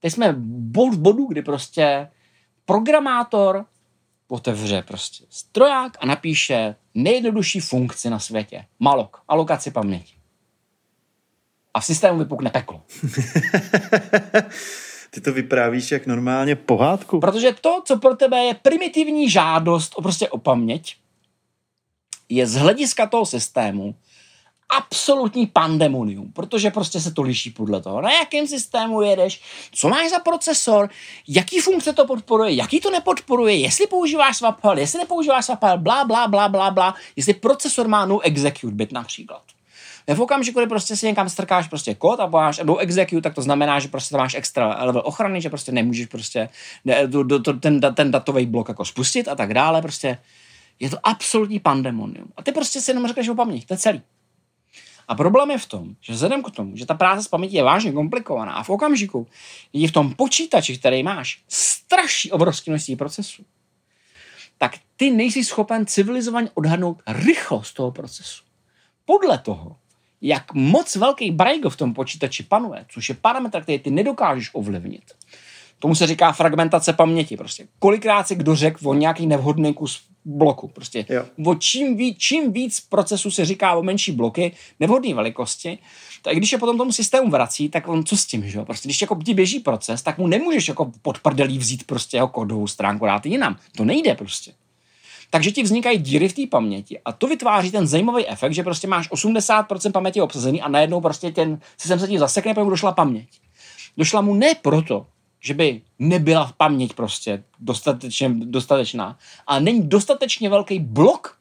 [0.00, 2.10] Teď jsme bod v bodu, kdy prostě
[2.64, 3.64] programátor
[4.28, 8.64] otevře prostě stroják a napíše nejjednodušší funkci na světě.
[8.78, 10.14] Malok, alokaci paměti.
[11.74, 12.82] A v systému vypukne peklo.
[15.10, 17.20] Ty to vyprávíš jak normálně pohádku.
[17.20, 20.96] Protože to, co pro tebe je primitivní žádost o prostě o paměť,
[22.28, 23.94] je z hlediska toho systému
[24.76, 30.10] absolutní pandemonium, protože prostě se to liší podle toho, na jakém systému jedeš, co máš
[30.10, 30.90] za procesor,
[31.28, 36.28] jaký funkce to podporuje, jaký to nepodporuje, jestli používáš swapal, jestli nepoužíváš swapal, blá, blá,
[36.28, 39.42] blá, blá, blá, jestli procesor má no execute bit například.
[40.14, 43.42] V okamžiku, kdy prostě si někam strkáš prostě kód a máš no execute, tak to
[43.42, 46.48] znamená, že prostě tam máš extra level ochrany, že prostě nemůžeš prostě
[46.84, 47.08] ne,
[47.60, 50.18] ten, ten datový blok jako spustit a tak dále, prostě
[50.80, 52.32] je to absolutní pandemonium.
[52.36, 54.02] A ty prostě si jenom řekneš o paměť, to je celý.
[55.08, 57.62] A problém je v tom, že vzhledem k tomu, že ta práce s pamětí je
[57.62, 59.26] vážně komplikovaná a v okamžiku,
[59.72, 63.44] kdy v tom počítači, který máš, straší obrovské množství procesů,
[64.58, 68.44] tak ty nejsi schopen civilizovaně odhadnout rychlost toho procesu.
[69.04, 69.76] Podle toho,
[70.20, 75.04] jak moc velký brajgo v tom počítači panuje, což je parametr, který ty nedokážeš ovlivnit,
[75.78, 77.36] Tomu se říká fragmentace paměti.
[77.36, 77.66] Prostě.
[77.78, 80.68] Kolikrát si kdo řekl o nějaký nevhodný kus bloku.
[80.68, 81.06] Prostě.
[81.08, 81.24] Jo.
[81.44, 85.78] O čím, víc, čím víc procesu se říká o menší bloky, nevhodné velikosti,
[86.22, 89.00] tak když je potom tomu systému vrací, tak on co s tím, že Prostě když
[89.00, 93.06] jako ti běží proces, tak mu nemůžeš jako pod prdelí vzít prostě jeho kodovou stránku
[93.06, 93.56] dát jinam.
[93.76, 94.52] To nejde prostě.
[95.30, 98.88] Takže ti vznikají díry v té paměti a to vytváří ten zajímavý efekt, že prostě
[98.88, 102.92] máš 80% paměti obsazený a najednou prostě ten systém se ti zasekne, protože mu došla
[102.92, 103.28] paměť.
[103.96, 105.06] Došla mu ne proto,
[105.40, 111.38] že by nebyla v paměť prostě dostatečně, dostatečná, ale není dostatečně velký blok,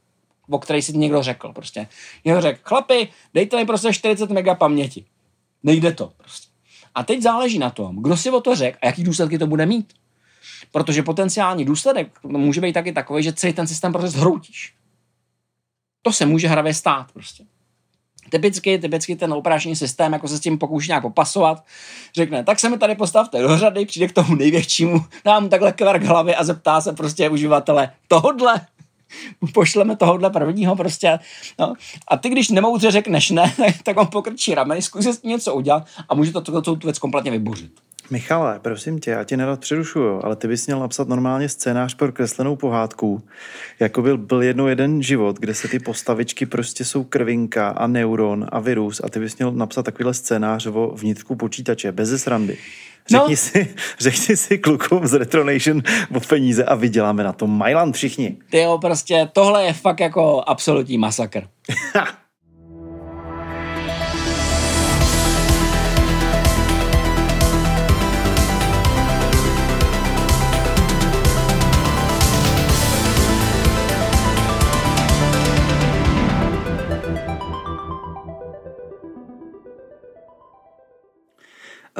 [0.49, 1.87] o který si někdo řekl prostě.
[2.25, 5.05] Někdo řekl, chlapi, dejte mi prostě 40 mega paměti.
[5.63, 6.47] Nejde to prostě.
[6.95, 9.65] A teď záleží na tom, kdo si o to řekl a jaký důsledky to bude
[9.65, 9.93] mít.
[10.71, 14.75] Protože potenciální důsledek může být taky takový, že celý ten systém prostě zhroutíš.
[16.01, 17.43] To se může hravě stát prostě.
[18.29, 21.63] Typicky, typicky ten operační systém jako se s tím pokouší nějak popasovat.
[22.15, 25.71] Řekne, tak se mi tady postavte do řady, přijde k tomu největšímu, dá mu takhle
[25.71, 28.61] kvark hlavy a zeptá se prostě uživatele tohodle,
[29.53, 31.19] pošleme tohohle prvního prostě.
[31.59, 31.73] No.
[32.07, 33.53] A ty, když nemoudře řekneš ne,
[33.83, 37.31] tak on pokrčí rameny, zkusí s tím něco udělat a může to tu věc kompletně
[37.31, 37.86] vybořit.
[38.09, 42.11] Michale, prosím tě, já tě nerad přerušuju, ale ty bys měl napsat normálně scénář pro
[42.11, 43.21] kreslenou pohádku,
[43.79, 48.47] jako byl, byl jednou jeden život, kde se ty postavičky prostě jsou krvinka a neuron
[48.51, 52.57] a virus a ty bys měl napsat takovýhle scénář o vnitřku počítače, bez srandy.
[53.07, 53.37] Řekni, no.
[53.37, 55.81] si, řekni si klukům z Retronation
[56.15, 58.37] o peníze a vyděláme na tom Mailand všichni.
[58.51, 61.43] Ty jo, prostě tohle je fakt jako absolutní masakr.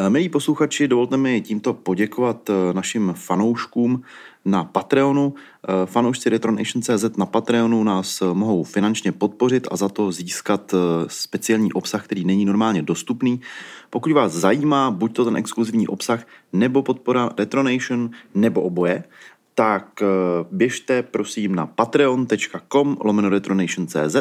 [0.09, 4.01] milí posluchači, dovolte mi tímto poděkovat eh, našim fanouškům
[4.45, 5.33] na Patreonu.
[5.33, 10.73] Eh, fanoušci Retronation.cz na Patreonu nás mohou finančně podpořit a za to získat
[11.07, 13.41] speciální obsah, který není normálně dostupný.
[13.89, 19.03] Pokud vás zajímá buď to ten exkluzivní obsah, nebo podpora Retronation, nebo oboje,
[19.59, 20.03] tak
[20.51, 24.15] běžte prosím na patreon.com lomeno retronation.cz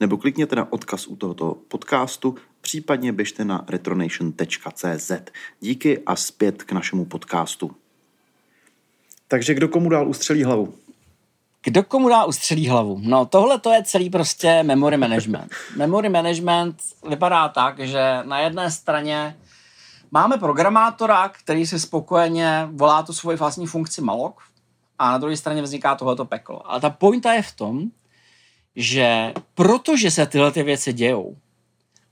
[0.00, 5.12] nebo klikněte na odkaz u tohoto podcastu případně běžte na retronation.cz.
[5.60, 7.70] Díky a zpět k našemu podcastu.
[9.28, 10.74] Takže kdo komu dál ustřelí hlavu?
[11.64, 13.00] Kdo komu dá ustřelí hlavu?
[13.02, 15.52] No tohle to je celý prostě memory management.
[15.76, 16.76] memory management
[17.08, 19.36] vypadá tak, že na jedné straně
[20.10, 24.34] máme programátora, který si spokojeně volá tu svoji vlastní funkci malloc
[25.02, 26.70] a na druhé straně vzniká tohleto peklo.
[26.70, 27.90] Ale ta pointa je v tom,
[28.76, 31.36] že protože se tyhle ty věci dějou,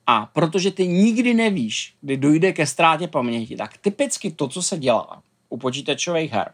[0.07, 4.79] a protože ty nikdy nevíš, kdy dojde ke ztrátě paměti, tak typicky to, co se
[4.79, 6.53] dělá u počítačových her,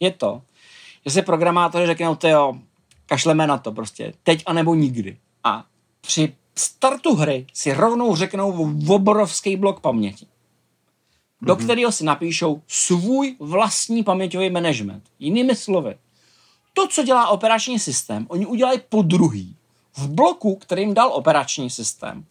[0.00, 0.42] je to,
[1.06, 2.58] že se programátoři řeknou, ty jo,
[3.06, 5.16] kašleme na to prostě, teď anebo nikdy.
[5.44, 5.64] A
[6.00, 10.26] při startu hry si rovnou řeknou obrovský blok paměti,
[11.46, 11.64] do mm-hmm.
[11.64, 15.02] kterého si napíšou svůj vlastní paměťový management.
[15.18, 15.96] Jinými slovy,
[16.72, 19.56] to, co dělá operační systém, oni udělají po druhý
[19.96, 22.24] v bloku, kterým dal operační systém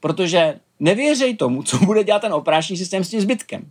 [0.00, 3.70] protože nevěřej tomu, co bude dělat ten operační systém s tím zbytkem.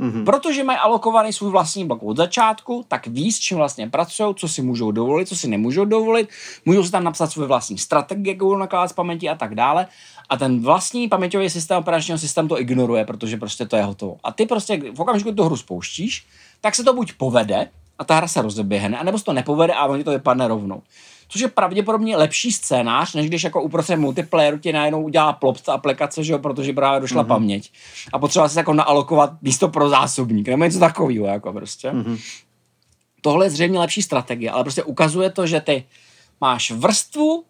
[0.00, 0.24] Mm-hmm.
[0.24, 4.48] Protože mají alokovaný svůj vlastní blok od začátku, tak ví, s čím vlastně pracují, co
[4.48, 6.28] si můžou dovolit, co si nemůžou dovolit,
[6.64, 9.86] můžou si tam napsat svůj vlastní strategie, jak budou nakládat s paměti a tak dále.
[10.32, 14.16] A ten vlastní paměťový systém operačního systému to ignoruje, protože prostě to je hotovo.
[14.24, 16.26] A ty prostě v okamžiku, kdy tu hru spouštíš,
[16.60, 17.68] tak se to buď povede
[17.98, 20.82] a ta hra se rozeběhne, anebo se to nepovede a oni to vypadne rovnou
[21.32, 25.72] což je pravděpodobně lepší scénář, než když jako uprostřed multiplayeru ti najednou udělá plop ta
[25.72, 27.28] aplikace, že jo, protože právě došla mm-hmm.
[27.28, 27.72] paměť.
[28.12, 31.90] A potřeba se jako naalokovat místo pro zásobník, nebo něco takového, jako prostě.
[31.90, 32.18] Mm-hmm.
[33.20, 35.84] Tohle je zřejmě lepší strategie, ale prostě ukazuje to, že ty
[36.40, 37.44] máš vrstvu,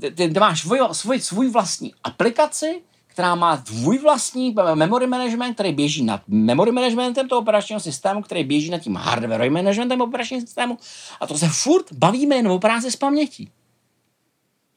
[0.00, 5.72] ty, ty máš svůj, svůj, svůj vlastní aplikaci, která má tvůj vlastní memory management, který
[5.72, 10.78] běží nad memory managementem toho operačního systému, který běží nad tím hardware managementem operačního systému
[11.20, 13.50] a to se furt bavíme jen o práci s pamětí.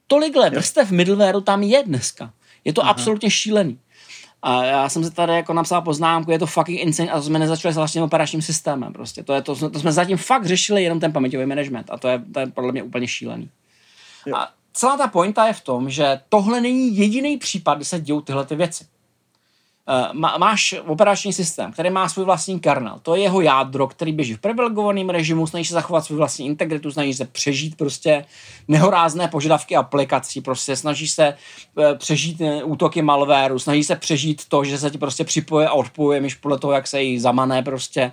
[0.08, 2.34] Tolikhle vrstev middlewareu tam je dneska.
[2.64, 2.92] Je to Aha.
[2.92, 3.80] absolutně šílený.
[4.42, 7.40] A já jsem se tady jako napsal poznámku, je to fucking insane a to jsme
[7.40, 8.94] nezačali s vlastním operačním systémem.
[8.94, 9.24] Prostě.
[9.24, 12.22] To, je to, to jsme zatím fakt řešili jenom ten paměťový management a to je,
[12.34, 13.50] to je podle mě úplně šílený.
[14.26, 14.36] Jo.
[14.36, 18.22] A celá ta pointa je v tom, že tohle není jediný případ, kdy se dějou
[18.22, 18.86] tyhle ty věci.
[19.88, 23.00] Uh, máš operační systém, který má svůj vlastní kernel.
[23.02, 26.92] To je jeho jádro, který běží v privilegovaném režimu, snaží se zachovat svou vlastní integritu,
[26.92, 28.26] snaží se přežít prostě
[28.68, 31.34] nehorázné požadavky aplikací, prostě snaží se
[31.76, 35.74] uh, přežít uh, útoky malwareu, snaží se přežít to, že se ti prostě připoje a
[35.74, 38.12] odpoje, myš podle toho, jak se jí zamané prostě.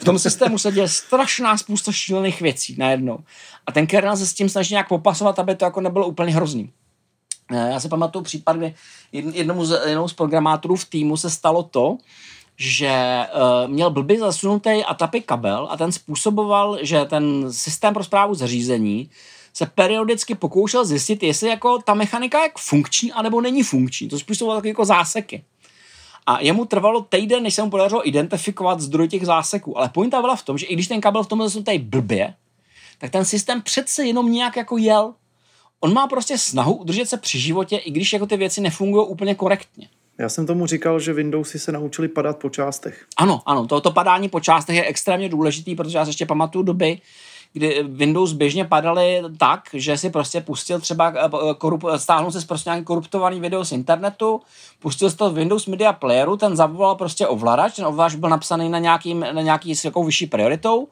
[0.00, 3.18] V tom systému se děje strašná spousta šílených věcí najednou.
[3.66, 6.72] A ten kernel se s tím snaží nějak popasovat, aby to jako nebylo úplně hrozný.
[7.50, 8.74] Eh, já si pamatuju případ, kdy
[9.12, 11.98] jednomu z, jednomu z programátorů v týmu se stalo to,
[12.56, 18.34] že uh, měl blbý zasunutý ATAPI kabel a ten způsoboval, že ten systém pro zprávu
[18.34, 19.10] zařízení
[19.54, 24.08] se periodicky pokoušel zjistit, jestli jako ta mechanika je funkční, anebo není funkční.
[24.08, 25.44] To způsobovalo takové jako záseky.
[26.26, 29.78] A jemu trvalo týden, než se mu podařilo identifikovat zdroj těch záseků.
[29.78, 32.34] Ale pointa byla v tom, že i když ten kabel v tom zasunutý blbě,
[32.98, 35.14] tak ten systém přece jenom nějak jako jel.
[35.84, 39.34] On má prostě snahu udržet se při životě, i když jako ty věci nefungují úplně
[39.34, 39.88] korektně.
[40.18, 43.06] Já jsem tomu říkal, že Windowsy se naučili padat po částech.
[43.16, 46.64] Ano, ano, to, to padání po částech je extrémně důležitý, protože já se ještě pamatuju
[46.64, 47.00] doby,
[47.52, 52.46] kdy Windows běžně padaly tak, že si prostě pustil třeba, eh, eh, korup, stáhnul si
[52.46, 54.40] prostě nějaký koruptovaný video z internetu,
[54.78, 58.68] pustil si to v Windows Media Playeru, ten zavolal prostě ovladač, ten ovladač byl napsaný
[58.68, 60.88] na, nějaký, na nějaký s jakou vyšší prioritou,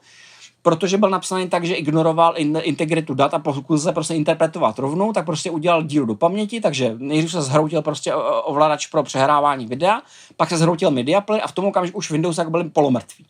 [0.63, 5.13] protože byl napsaný tak, že ignoroval in, integritu dat a pokud se prostě interpretovat rovnou,
[5.13, 10.01] tak prostě udělal díl do paměti, takže nejdřív se zhroutil prostě ovladač pro přehrávání videa,
[10.37, 13.25] pak se zhroutil media player a v tom okamžiku už Windows jak byl polomrtvý.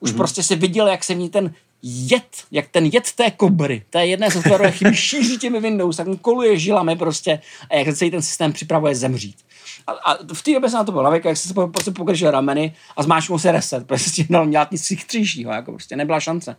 [0.00, 0.16] Už mm-hmm.
[0.16, 1.54] prostě si viděl, jak se v ní ten
[1.86, 6.16] jed, jak ten jed té kobry, té jedné softwarové chyby šíří těmi Windows, tak mu
[6.16, 9.36] koluje žilami prostě a jak celý ten systém připravuje zemřít.
[9.86, 12.74] A, a v té době se na to byl navěk, jak se prostě pokržil rameny
[12.96, 16.56] a zmáčknul se reset, protože si měl dělat nic chytřejšího, jako prostě nebyla šance.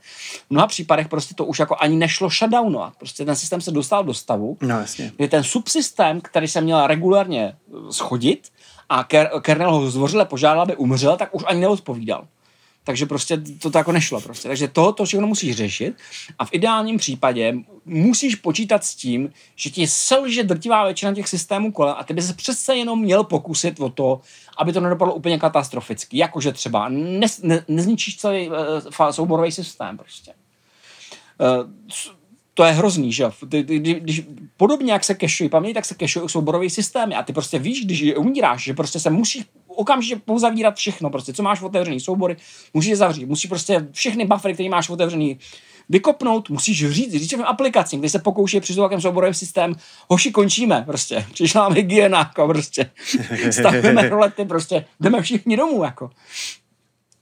[0.47, 2.95] V mnoha případech prostě to už jako ani nešlo shutdownovat.
[2.95, 5.11] Prostě ten systém se dostal do stavu, no, jasně.
[5.17, 7.53] kdy ten subsystém, který se měl regulárně
[7.91, 8.47] schodit
[8.89, 9.03] a
[9.41, 12.27] kernel ho zdvořile požádal, aby umřel, tak už ani neodpovídal.
[12.87, 14.47] Takže prostě to, to jako nešlo prostě.
[14.47, 15.95] Takže to, to všechno musíš řešit
[16.39, 17.53] a v ideálním případě
[17.85, 22.33] musíš počítat s tím, že ti selže drtivá většina těch systémů kolem a ty se
[22.33, 24.21] přece jenom měl pokusit o to,
[24.57, 26.17] aby to nedopadlo úplně katastroficky.
[26.17, 30.33] Jakože třeba ne, ne, nezničíš celý uh, souborový systém prostě.
[31.39, 31.69] Uh,
[32.53, 33.25] to je hrozný, že.
[33.41, 34.23] Když,
[34.57, 38.15] podobně jak se kešují paměť, tak se kešují souborové systémy a ty prostě víš, když
[38.15, 39.45] umíráš, že prostě se musíš
[39.77, 42.37] okamžitě pouzavírat všechno, prostě, co máš otevřený soubory,
[42.73, 45.39] musíš zavřít, musíš prostě všechny buffery, které máš otevřený,
[45.89, 49.75] vykopnout, musíš říct, říct v aplikaci, když se pokouší při nějakém souborovém systém,
[50.09, 52.91] hoši končíme, prostě, přišla nám hygiena, jako prostě,
[53.51, 56.09] stavíme rolety, prostě, jdeme všichni domů, jako.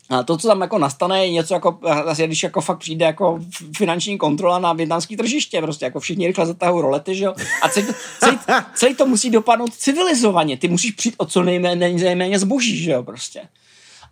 [0.09, 3.39] A to, co tam jako nastane, je něco jako, asi když jako fakt přijde jako
[3.77, 7.33] finanční kontrola na větnamský tržiště, prostě jako všichni rychle zatahují rolety, že jo?
[7.61, 7.87] A celý,
[8.19, 8.39] celý,
[8.75, 13.03] celý, to musí dopadnout civilizovaně, ty musíš přijít o co nejméně, nejméně zboží, že jo,
[13.03, 13.41] prostě.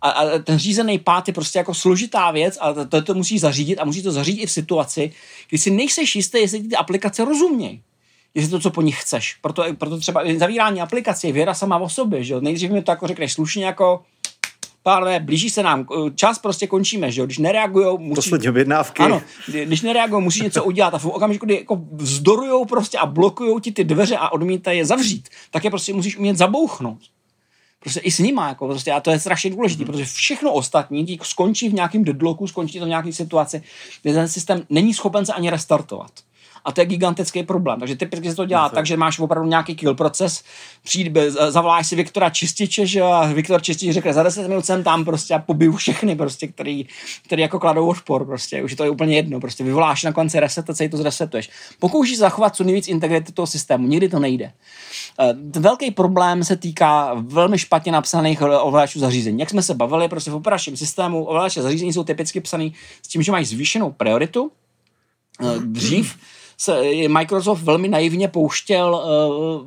[0.02, 3.76] A, a ten řízený pát je prostě jako složitá věc a to, to musí zařídit
[3.76, 5.12] a musí to zařídit i v situaci,
[5.48, 7.82] kdy si nejseš jistý, jestli ty aplikace rozumějí
[8.34, 9.36] jestli to, co po nich chceš.
[9.40, 12.40] Proto, proto třeba zavírání aplikace je věra sama o sobě, že.
[12.40, 14.02] Nejdřív mi to jako řekneš slušně jako
[14.84, 18.14] pánové, blíží se nám, čas prostě končíme, že jo, když nereagují, musí...
[18.14, 19.02] Poslední objednávky.
[19.02, 19.22] Ano,
[19.64, 23.72] když nereagují, musí něco udělat a v okamžiku, kdy jako vzdorujou prostě a blokují ti
[23.72, 27.00] ty dveře a odmítají je zavřít, tak je prostě musíš umět zabouchnout.
[27.80, 29.86] Prostě i s nima, jako prostě, a to je strašně důležité, mm.
[29.86, 33.62] protože všechno ostatní skončí v nějakém deadlocku, skončí to v nějaké situaci,
[34.02, 36.10] kde ten systém není schopen se ani restartovat
[36.64, 37.78] a to je gigantický problém.
[37.78, 40.44] Takže typicky se to dělá tak, že máš opravdu nějaký kill proces,
[40.82, 45.04] přijde, zavoláš si Viktora Čističe, že a Viktor Čistič řekne, za 10 minut jsem tam
[45.04, 46.86] prostě a pobiju všechny prostě, který,
[47.24, 50.40] který jako kladou odpor prostě, už je to je úplně jedno, prostě vyvoláš na konci
[50.40, 51.50] reset a celý to zresetuješ.
[51.78, 54.52] Pokoušíš zachovat co nejvíc integrity toho systému, nikdy to nejde.
[55.20, 59.40] Eh, ten velký problém se týká velmi špatně napsaných ovladačů zařízení.
[59.40, 63.22] Jak jsme se bavili, prostě v operačním systému ovladače zařízení jsou typicky psaný s tím,
[63.22, 64.50] že mají zvýšenou prioritu.
[65.40, 66.16] Eh, dřív
[66.56, 69.02] se Microsoft velmi naivně pouštěl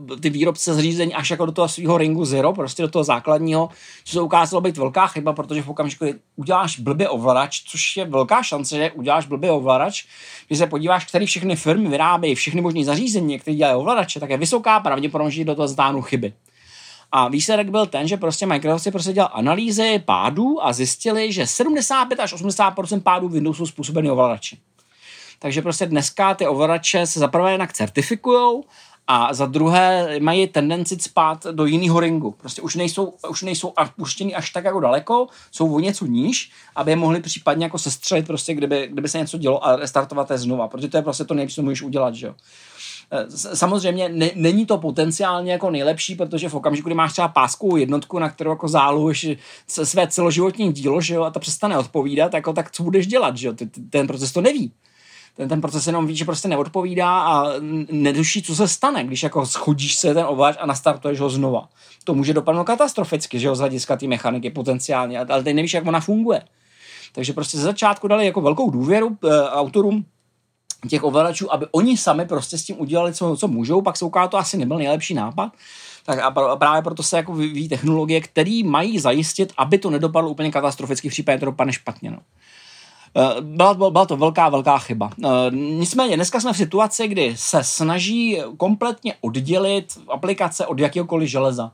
[0.10, 3.70] uh, ty výrobce zřízení až jako do toho svého ringu zero, prostě do toho základního,
[4.06, 8.06] co se ukázalo být velká chyba, protože v okamžiku, kdy uděláš blbě ovladač, což je
[8.06, 10.06] velká šance, že uděláš blbě ovladač,
[10.48, 14.38] když se podíváš, které všechny firmy vyrábějí všechny možné zařízení, které dělají ovladače, tak je
[14.38, 16.34] vysoká pravděpodobnost, že do toho zdánu chyby.
[17.12, 21.48] A výsledek byl ten, že prostě Microsoft si prostě dělal analýzy pádů a zjistili, že
[21.48, 24.58] 75 až 80% pádů Windowsu způsobený ovladači.
[25.40, 28.64] Takže prostě dneska ty ovladače se zaprvé jinak certifikují
[29.08, 32.32] a za druhé mají tendenci spát do jiného ringu.
[32.32, 36.92] Prostě už nejsou, už nejsou puštěný až tak jako daleko, jsou o něco níž, aby
[36.92, 40.68] je mohli případně jako sestřelit prostě, kdyby, kdyby se něco dělo a restartovat je znova,
[40.68, 42.36] protože to je prostě to nejlepší, co můžeš udělat, že jo.
[43.12, 47.76] E, samozřejmě ne, není to potenciálně jako nejlepší, protože v okamžiku, kdy máš třeba páskovou
[47.76, 49.28] jednotku, na kterou jako zálohuješ
[49.68, 53.48] své celoživotní dílo, že jo, a to přestane odpovídat, jako, tak co budeš dělat, že
[53.48, 53.54] jo,
[53.90, 54.72] ten proces to neví
[55.38, 57.46] ten, ten proces jenom ví, že prostě neodpovídá a
[57.92, 61.70] neduší, co se stane, když jako schodíš se ten ovladač a nastartuješ ho znova.
[62.04, 65.88] To může dopadnout katastroficky, že jo, z hlediska té mechaniky potenciálně, ale teď nevíš, jak
[65.88, 66.42] ona funguje.
[67.12, 70.06] Takže prostě ze začátku dali jako velkou důvěru e, autorům
[70.90, 74.30] těch ovladačů, aby oni sami prostě s tím udělali, co, co můžou, pak se ukázalo,
[74.30, 75.52] to asi nebyl nejlepší nápad.
[76.06, 80.52] Tak a právě proto se jako vyvíjí technologie, které mají zajistit, aby to nedopadlo úplně
[80.52, 82.12] katastroficky v případě, to dopadne špatně.
[82.12, 82.18] No.
[83.18, 85.12] Eh, byla, byla to velká, velká chyba.
[85.26, 91.72] Eh, nicméně dneska jsme v situaci, kdy se snaží kompletně oddělit aplikace od jakéhokoliv železa.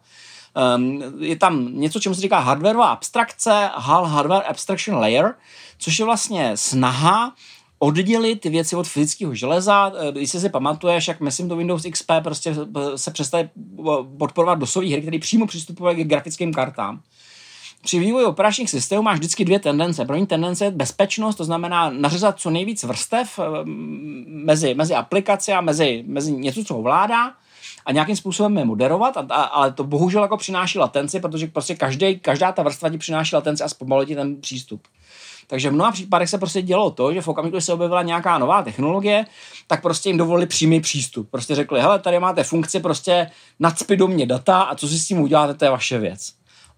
[0.56, 5.34] Ehm, je tam něco, čemu se říká hardwareová abstrakce, HAL Hardware Abstraction Layer,
[5.78, 7.36] což je vlastně snaha
[7.80, 9.92] oddělit ty věci od fyzického železa.
[9.96, 12.56] Eh, když si pamatuješ, jak myslím to Windows XP prostě
[12.96, 13.50] se přestane
[14.18, 17.02] podporovat dosové hry, které přímo přistupují k grafickým kartám
[17.84, 20.06] při vývoji operačních systémů máš vždycky dvě tendence.
[20.06, 23.44] První tendence je bezpečnost, to znamená nařezat co nejvíc vrstev eh,
[24.26, 27.34] mezi, mezi aplikaci a mezi, mezi něco, co ovládá
[27.86, 31.76] a nějakým způsobem je moderovat, a, a, ale to bohužel jako přináší latenci, protože prostě
[31.76, 34.88] každý, každá ta vrstva ti přináší latenci a zpomalí ti ten přístup.
[35.48, 38.64] Takže v mnoha případech se prostě dělo to, že v okamžiku, se objevila nějaká nová
[38.64, 39.26] technologie,
[39.68, 41.30] tak prostě jim dovolili přímý přístup.
[41.30, 45.08] Prostě řekli, hele, tady máte funkci prostě nadspit do mě data a co si s
[45.08, 46.34] tím uděláte, to je vaše věc.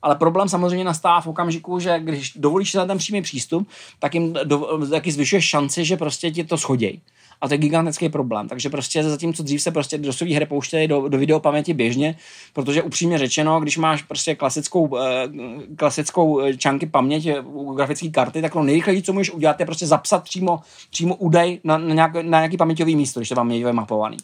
[0.05, 3.67] Ale problém samozřejmě nastává v okamžiku, že když dovolíš na ten přímý přístup,
[3.99, 7.01] tak jim do, taky zvyšuješ šanci, že prostě ti to schodějí.
[7.41, 8.47] A to je gigantický problém.
[8.47, 12.15] Takže prostě zatímco dřív se prostě DOSové hry pouštěly do, do video paměti běžně,
[12.53, 15.27] protože upřímně řečeno, když máš prostě klasickou, eh,
[15.75, 19.65] klasickou eh, čanky paměť eh, u grafické karty, tak to nejrychleji, co můžeš udělat, je
[19.65, 23.51] prostě zapsat přímo, přímo údaj na, na, nějak, na nějaký paměťový místo, když to vám
[23.51, 24.17] je mapovaný.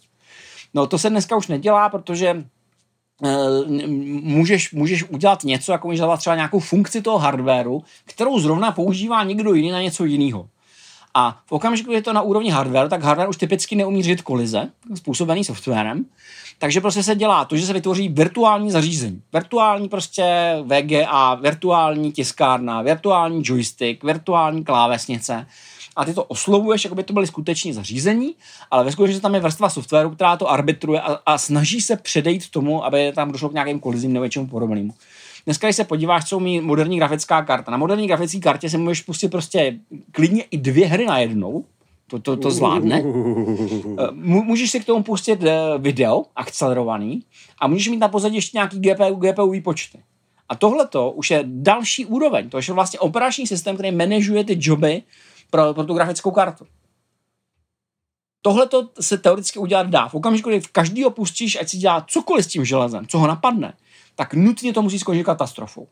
[0.74, 2.44] No to se dneska už nedělá, protože
[4.24, 9.54] můžeš, můžeš udělat něco, jako můžeš třeba nějakou funkci toho hardwareu, kterou zrovna používá někdo
[9.54, 10.48] jiný na něco jiného.
[11.14, 14.70] A v okamžiku, je to na úrovni hardware, tak hardware už typicky neumí řídit kolize
[14.96, 16.06] způsobený softwarem.
[16.60, 19.22] Takže prostě se dělá to, že se vytvoří virtuální zařízení.
[19.34, 25.48] Virtuální prostě VGA, virtuální tiskárna, virtuální joystick, virtuální klávesnice
[25.96, 28.36] a ty to oslovuješ, jako by to byly skutečně zařízení,
[28.72, 32.50] ale ve skutečnosti tam je vrstva softwaru, která to arbitruje a, a snaží se předejít
[32.50, 34.94] tomu, aby tam došlo k nějakým kolizím nebo něčemu podobnému.
[35.46, 39.02] Dneska, když se podíváš, co umí moderní grafická karta, na moderní grafické kartě si můžeš
[39.02, 39.80] pustit prostě
[40.12, 41.66] klidně i dvě hry na jednou,
[42.08, 43.04] to, to, to zvládne.
[44.00, 47.24] Eh, můžeš si k tomu pustit eh, video akcelerovaný
[47.60, 50.00] a můžeš mít na pozadí ještě nějaký GPU, GPU výpočty.
[50.50, 52.50] A tohle to už je další úroveň.
[52.50, 55.04] To je vlastně operační systém, který manažuje ty joby
[55.52, 56.68] pro, pro tu grafickou kartu.
[58.42, 60.08] Tohle to se teoreticky udělat dá.
[60.08, 63.28] V okamžiku, kdy v každý pustíš, ať si dělá cokoliv s tím železem, co ho
[63.28, 63.74] napadne,
[64.16, 65.88] tak nutně to musí skončit katastrofou.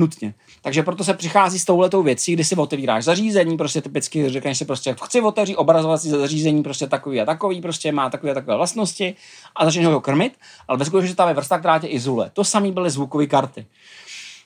[0.00, 0.34] Nutně.
[0.62, 4.64] Takže proto se přichází s touhletou věcí, kdy si otevíráš zařízení, prostě typicky řekneš si
[4.64, 9.14] prostě, chci otevřít obrazovací zařízení, prostě takový a takový, prostě má takové a takové vlastnosti
[9.56, 12.30] a začneš ho krmit, ale ve skutečnosti tam je vrsta, která tě izoluje.
[12.32, 13.66] To samé byly zvukové karty.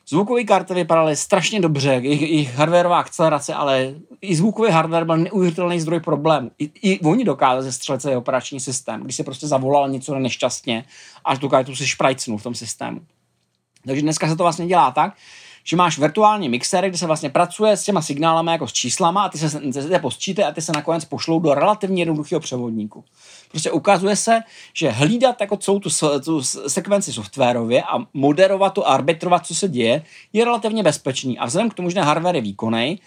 [0.08, 5.80] Zvukové karty vypadaly strašně dobře, jejich, jejich hardwareová akcelerace, ale i zvukový hardware byl neuvěřitelný
[5.80, 6.50] zdroj problémů.
[6.58, 10.84] I, I oni dokázali zestřelit celý operační systém, když se prostě zavolal něco nešťastně,
[11.24, 13.00] až tu kartu si šprajcnul v tom systému.
[13.86, 15.14] Takže dneska se to vlastně dělá tak,
[15.64, 19.28] že máš virtuální mixéry, kde se vlastně pracuje s těma signálami jako s číslama a
[19.28, 23.04] ty se, se posčíte a ty se nakonec pošlou do relativně jednoduchého převodníku.
[23.50, 24.40] Prostě ukazuje se,
[24.74, 25.90] že hlídat jako celou tu,
[26.24, 30.02] tu sekvenci softwarově a moderovat to, arbitrovat, co se děje,
[30.32, 31.38] je relativně bezpečný.
[31.38, 33.00] A vzhledem k tomu, že hardware je výkonný,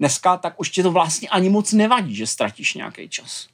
[0.00, 3.53] dneska, tak už ti to vlastně ani moc nevadí, že ztratíš nějaký čas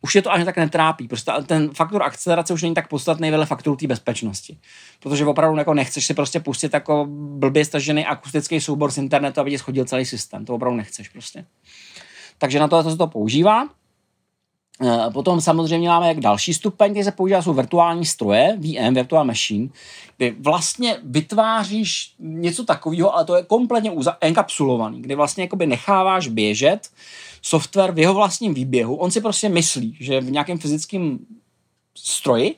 [0.00, 1.08] už je to ani tak netrápí.
[1.08, 4.58] Prostě ten faktor akcelerace už není tak podstatný vedle faktoru té bezpečnosti.
[5.00, 9.50] Protože opravdu jako nechceš si prostě pustit jako blbě stažený akustický soubor z internetu, aby
[9.50, 10.44] ti schodil celý systém.
[10.44, 11.44] To opravdu nechceš prostě.
[12.38, 13.68] Takže na to, to se to používá.
[14.82, 19.24] Eh, potom samozřejmě máme jak další stupeň, který se používá, jsou virtuální stroje, VM, Virtual
[19.24, 19.68] Machine,
[20.16, 26.90] kdy vlastně vytváříš něco takového, ale to je kompletně enkapsulovaný, kdy vlastně jakoby necháváš běžet
[27.42, 28.94] software v jeho vlastním výběhu.
[28.94, 31.18] On si prostě myslí, že v nějakém fyzickém
[31.96, 32.54] stroji,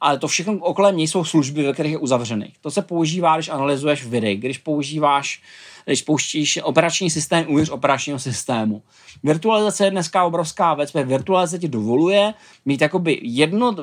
[0.00, 2.52] ale to všechno okolo něj jsou služby, ve kterých je uzavřený.
[2.60, 5.42] To se používá, když analyzuješ vidy, když používáš
[5.90, 8.82] když pouštíš operační systém uvnitř operačního systému.
[9.22, 12.34] Virtualizace je dneska obrovská věc, protože virtualizace ti dovoluje
[12.64, 13.76] mít jakoby jedno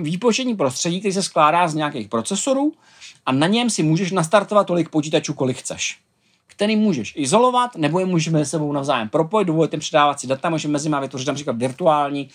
[0.00, 2.72] výpočetní prostředí, který se skládá z nějakých procesorů
[3.26, 5.98] a na něm si můžeš nastartovat tolik počítačů, kolik chceš
[6.58, 10.50] který můžeš izolovat, nebo je můžeme se sebou navzájem propojit, dovolit jim předávat si data,
[10.50, 12.28] můžeme mezi nimi vytvořit například virtuální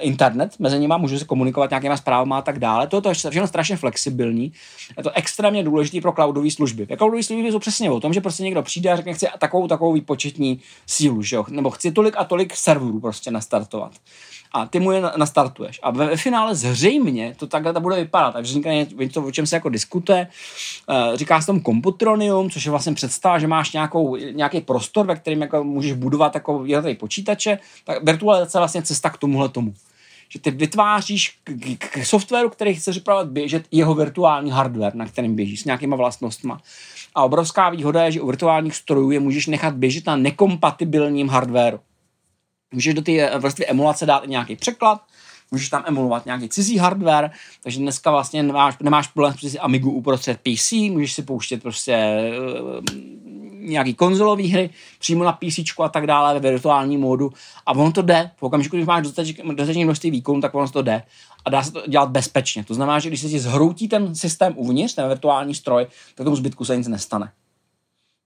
[0.00, 2.86] internet, mezi nimi můžu se komunikovat nějakýma zprávami a tak dále.
[2.86, 4.52] To je všechno strašně flexibilní.
[4.96, 6.86] Je to extrémně důležité pro cloudové služby.
[6.88, 9.68] Jako cloudové služby jsou přesně o tom, že prostě někdo přijde a řekne, chci takovou
[9.68, 11.44] takovou výpočetní sílu, že jo?
[11.48, 13.92] nebo chci tolik a tolik serverů prostě nastartovat
[14.52, 15.80] a ty mu je nastartuješ.
[15.82, 18.32] A ve finále zřejmě to takhle to bude vypadat.
[18.32, 20.28] Takže vznikne něco, o čem se jako diskutuje.
[20.90, 25.16] Eh, říká se tomu komputronium, což je vlastně představa, že máš nějakou, nějaký prostor, ve
[25.16, 26.64] kterém jako můžeš budovat jako
[26.98, 27.58] počítače.
[27.84, 29.67] Tak virtualizace je vlastně cesta k tomuhle tomu
[30.28, 35.06] že ty vytváříš k, k, k softwaru, který chceš připravovat běžet jeho virtuální hardware, na
[35.06, 36.60] kterém běží s nějakýma vlastnostma.
[37.14, 41.78] A obrovská výhoda je, že u virtuálních strojů je můžeš nechat běžet na nekompatibilním hardwareu.
[42.74, 45.02] Můžeš do té eh, vrstvy emulace dát i nějaký překlad,
[45.50, 47.30] můžeš tam emulovat nějaký cizí hardware,
[47.62, 52.80] takže dneska vlastně nemáš, nemáš problém si Amigu uprostřed PC, můžeš si pouštět prostě uh,
[53.68, 57.32] nějaký konzolový hry přímo na PC a tak dále ve virtuální módu
[57.66, 58.30] a ono to jde.
[58.36, 61.02] V okamžiku, když máš dostatečné množství výkonů, tak ono to jde
[61.44, 62.64] a dá se to dělat bezpečně.
[62.64, 66.36] To znamená, že když se ti zhroutí ten systém uvnitř, ten virtuální stroj, tak tomu
[66.36, 67.32] zbytku se nic nestane.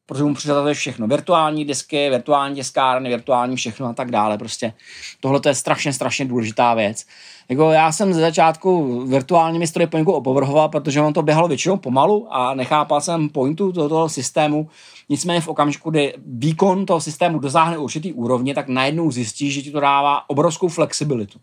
[0.07, 1.07] Protože mu přiřazuje všechno.
[1.07, 4.39] Virtuální disky, virtuální diskárny, virtuální všechno a tak dále.
[4.39, 4.73] Prostě
[5.21, 7.07] tohle je strašně, strašně důležitá věc.
[7.49, 12.27] Jako já jsem ze začátku virtuálními stroji poněkud opovrhoval, protože on to běhalo většinou pomalu
[12.31, 14.69] a nechápal jsem pointu toho, toho systému.
[15.09, 19.71] Nicméně v okamžiku, kdy výkon toho systému dosáhne určitý úrovně, tak najednou zjistí, že ti
[19.71, 21.39] to dává obrovskou flexibilitu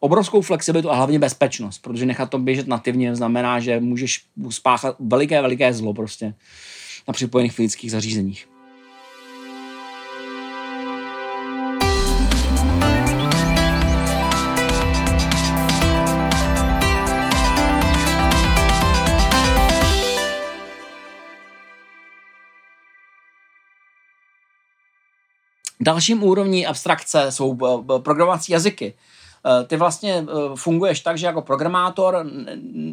[0.00, 5.42] obrovskou flexibilitu a hlavně bezpečnost, protože nechat to běžet nativně znamená, že můžeš spáchat veliké,
[5.42, 6.34] veliké zlo prostě
[7.08, 8.48] na připojených fyzických zařízeních.
[25.84, 28.94] Dalším úrovní abstrakce jsou eh, programovací jazyky.
[29.46, 32.26] Eh, ty vlastně eh, funguješ tak, že jako programátor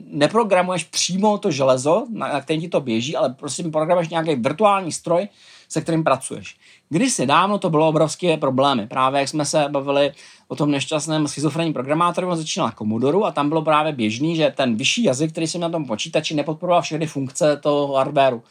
[0.07, 5.27] neprogramuješ přímo to železo, na kterém ti to běží, ale prostě programuješ nějaký virtuální stroj,
[5.69, 6.57] se kterým pracuješ.
[6.89, 8.87] Kdysi dávno to bylo obrovské problémy.
[8.87, 10.11] Právě jak jsme se bavili
[10.47, 14.53] o tom nešťastném schizofrenním programátorovi, on začínal na Commodore a tam bylo právě běžný, že
[14.55, 18.41] ten vyšší jazyk, který jsem na tom počítači, nepodporoval všechny funkce toho hardwareu.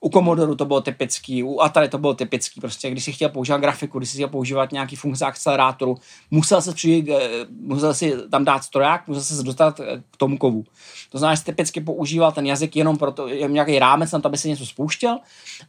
[0.00, 2.60] U Commodore to bylo typický, u Atari to bylo typický.
[2.60, 5.96] Prostě když si chtěl používat grafiku, když si chtěl používat nějaký funkce akcelerátoru,
[6.30, 10.38] musel se přijít, eh, musel si tam dát stroják, musel se dostat eh, k tomu
[10.38, 10.64] kovu.
[11.10, 14.48] To znamená, že typicky používal ten jazyk jenom proto, nějaký rámec na to, aby se
[14.48, 15.18] něco spouštěl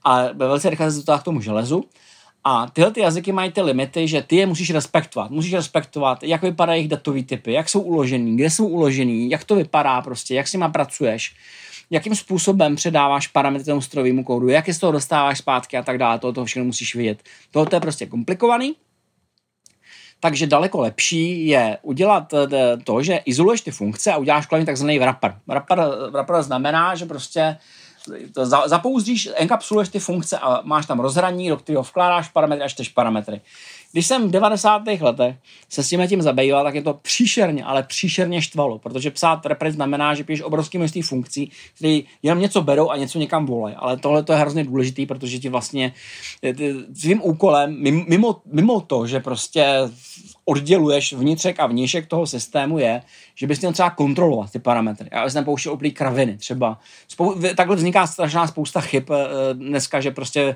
[0.03, 1.84] a velice rychle se dostal k tomu železu.
[2.43, 5.32] A tyhle ty jazyky mají ty limity, že ty je musíš respektovat.
[5.32, 9.55] Musíš respektovat, jak vypadají jejich datový typy, jak jsou uložený, kde jsou uložený, jak to
[9.55, 11.36] vypadá prostě, jak s nima pracuješ
[11.89, 15.97] jakým způsobem předáváš parametry tomu strojovému kódu, jak je z toho dostáváš zpátky a tak
[15.97, 17.23] dále, toho, toho všechno musíš vidět.
[17.51, 18.75] Tohle je prostě komplikovaný,
[20.19, 24.99] takže daleko lepší je udělat eh, to, že izoluješ ty funkce a uděláš kolem takzvaný
[24.99, 25.39] wrapper.
[25.47, 25.79] wrapper.
[26.11, 27.57] Wrapper znamená, že prostě
[28.65, 33.41] zapouzdíš, enkapsuluješ ty funkce a máš tam rozhraní, do kterého vkládáš parametry a čteš parametry.
[33.91, 34.81] Když jsem v 90.
[35.01, 35.35] letech
[35.69, 39.71] se s tím tím zabýval, tak je to příšerně, ale příšerně štvalo, protože psát repre
[39.71, 43.75] znamená, že píšeš obrovský množství funkcí, které jenom něco berou a něco někam volají.
[43.75, 45.93] Ale tohle to je hrozně důležitý, protože ti vlastně
[46.93, 47.75] svým úkolem,
[48.07, 49.65] mimo, mimo to, že prostě
[50.45, 53.01] odděluješ vnitřek a vnějšek toho systému je,
[53.35, 55.09] že bys měl třeba kontrolovat ty parametry.
[55.11, 56.79] Já jsem pouštěl úplný kraviny třeba.
[57.09, 60.55] Spou- takhle vzniká strašná spousta chyb eh, dneska, že prostě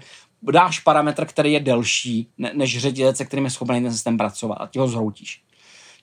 [0.51, 4.67] dáš parametr, který je delší než řetězec, se kterým je schopný ten systém pracovat a
[4.67, 5.41] ty ho zhroutíš.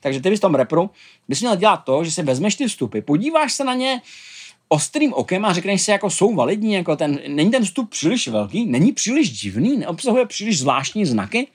[0.01, 0.91] Takže ty bys v tom repru
[1.29, 4.03] bys měl dělat to, že si vezmeš ty vstupy, podíváš se na ně
[4.69, 8.67] ostrým okem a řekneš si, jako jsou validní, jako ten, není ten vstup příliš velký,
[8.67, 11.47] není příliš divný, neobsahuje příliš zvláštní znaky,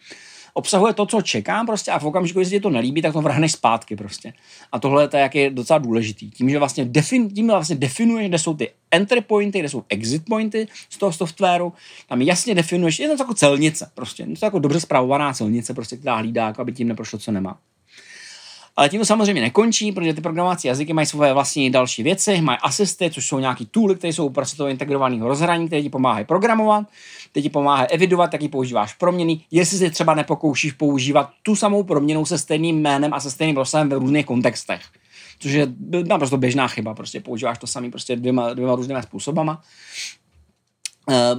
[0.58, 3.52] obsahuje to, co čekám prostě a v okamžiku, když ti to nelíbí, tak to vrhneš
[3.52, 4.34] zpátky prostě.
[4.72, 6.32] A tohle je, jak je docela důležitý.
[6.32, 10.24] Tím, že vlastně, defin, tím vlastně definuješ, kde jsou ty entry pointy, kde jsou exit
[10.30, 11.74] pointy z toho softwaru,
[12.10, 15.98] tam jasně definuješ, je to jako celnice prostě, je to jako dobře zpravovaná celnice, prostě,
[15.98, 17.58] která hlídá, jako aby tím neprošlo, co nemá.
[18.78, 22.58] Ale tím to samozřejmě nekončí, protože ty programovací jazyky mají svoje vlastní další věci, mají
[22.62, 26.86] asisty, což jsou nějaký tooly, které jsou prostě toho integrovaného rozhraní, které ti pomáhají programovat,
[27.32, 32.26] které ti pomáhají evidovat, jaký používáš proměny, jestli si třeba nepokoušíš používat tu samou proměnu
[32.26, 34.82] se stejným jménem a se stejným rozsahem ve různých kontextech.
[35.40, 35.68] Což je
[36.08, 39.62] naprosto běžná chyba, prostě používáš to samý prostě dvěma, dvěma různými způsobama.
[41.10, 41.36] Eh,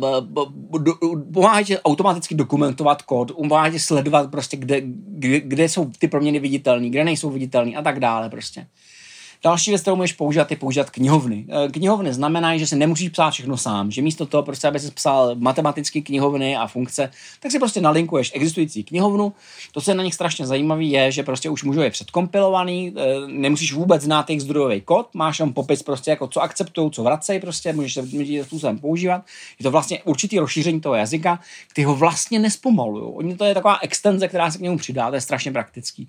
[1.33, 6.89] pomáhá ti automaticky dokumentovat kód, pomáhá sledovat prostě, kde, kde, kde jsou ty proměny viditelné,
[6.89, 8.67] kde nejsou viditelné a tak dále prostě.
[9.45, 11.45] Další věc, kterou můžeš používat, je používat knihovny.
[11.49, 14.91] Eh, knihovny znamenají, že si nemusíš psát všechno sám, že místo toho, prostě, aby si
[14.91, 17.11] psal matematické knihovny a funkce,
[17.41, 19.33] tak si prostě nalinkuješ existující knihovnu.
[19.73, 23.03] To, co je na nich strašně zajímavé, je, že prostě už můžou je předkompilovaný, eh,
[23.27, 27.41] nemusíš vůbec znát jejich zdrojový kód, máš tam popis prostě jako co akceptují, co vracejí,
[27.41, 28.03] prostě můžeš se
[28.45, 29.25] způsobem používat.
[29.59, 33.15] Je to vlastně určitý rozšíření toho jazyka, který ho vlastně nespomalují.
[33.15, 36.09] Oni to je taková extenze, která se k němu přidá, to je strašně praktický.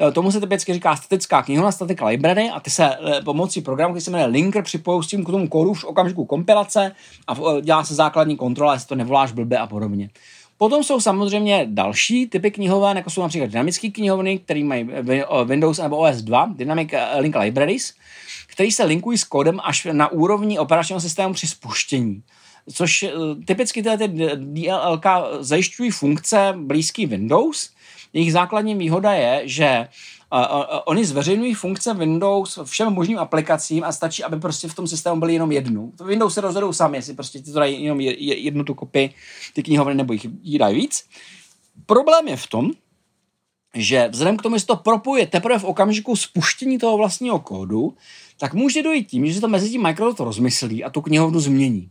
[0.00, 3.94] Eh, tomu se typicky říká statická knihovna, static library a ty se eh, pomocí programu,
[3.94, 6.92] který se jmenuje Linker, připojí k tomu kódu v okamžiku kompilace
[7.26, 10.10] a eh, dělá se základní kontrola, jestli to nevoláš blbě a podobně.
[10.58, 14.88] Potom jsou samozřejmě další typy knihoven, jako jsou například dynamické knihovny, které mají
[15.44, 17.94] Windows nebo OS 2, Dynamic Link Libraries,
[18.46, 22.22] které se linkují s kódem až na úrovni operačního systému při spuštění.
[22.72, 23.06] Což
[23.46, 25.06] typicky tyhle ty DLLK
[25.40, 27.70] zajišťují funkce blízký Windows,
[28.12, 29.88] jejich základní výhoda je, že
[30.32, 34.86] uh, uh, oni zveřejňují funkce Windows všem možným aplikacím a stačí, aby prostě v tom
[34.86, 35.92] systému byly jenom jednu.
[36.04, 39.14] Windows se rozhodou sami, jestli prostě ti to dají jenom jednu tu kopii
[39.52, 41.04] ty knihovny nebo jich jí dají víc.
[41.86, 42.70] Problém je v tom,
[43.74, 47.94] že vzhledem k tomu, že to propoje teprve v okamžiku spuštění toho vlastního kódu,
[48.38, 51.90] tak může dojít tím, že se to mezi tím Microsoft rozmyslí a tu knihovnu změní.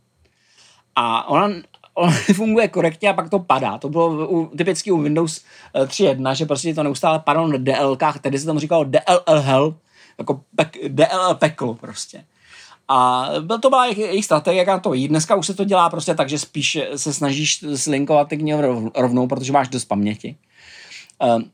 [0.95, 1.49] A ona
[1.97, 3.77] on funguje korektně a pak to padá.
[3.77, 5.41] To bylo u, typicky u Windows
[5.75, 9.75] 3.1, že prostě to neustále padalo na DLkách, tedy se tomu říkalo DLL hell,
[10.17, 12.23] jako pek, DLL peklo prostě.
[12.87, 15.07] A byl to byla jejich, jejich strategie, jak na to jít.
[15.07, 18.61] Dneska už se to dělá prostě tak, že spíš se snažíš slinkovat ty knihy
[18.95, 20.35] rovnou, protože máš dost paměti.
[21.35, 21.51] Um,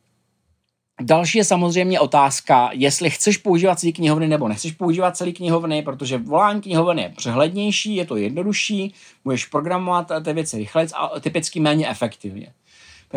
[1.01, 6.17] Další je samozřejmě otázka, jestli chceš používat celý knihovny nebo nechceš používat celý knihovny, protože
[6.17, 8.93] volání knihovny je přehlednější, je to jednodušší,
[9.25, 12.53] můžeš programovat ty věci rychleji a typicky méně efektivně.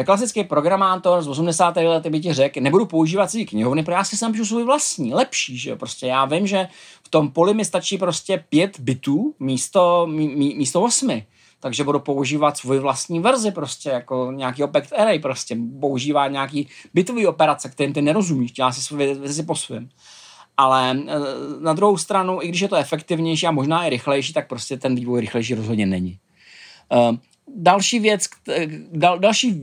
[0.04, 1.76] Klasický programátor z 80.
[1.76, 5.58] let by ti řekl, nebudu používat celý knihovny, protože já si sám svůj vlastní, lepší,
[5.58, 6.68] že Prostě já vím, že
[7.02, 11.26] v tom poli mi stačí prostě pět bitů místo, mí, místo osmi
[11.60, 17.26] takže budu používat svůj vlastní verzi prostě, jako nějaký object array prostě, používá nějaký bitový
[17.26, 19.88] operace, kterým ty nerozumíš, dělá si svůj verzi po svém.
[20.56, 21.14] Ale eh,
[21.60, 24.94] na druhou stranu, i když je to efektivnější a možná i rychlejší, tak prostě ten
[24.94, 26.18] vývoj rychlejší rozhodně není.
[26.92, 27.18] Eh,
[27.56, 28.26] další věc,
[28.92, 29.62] dal, další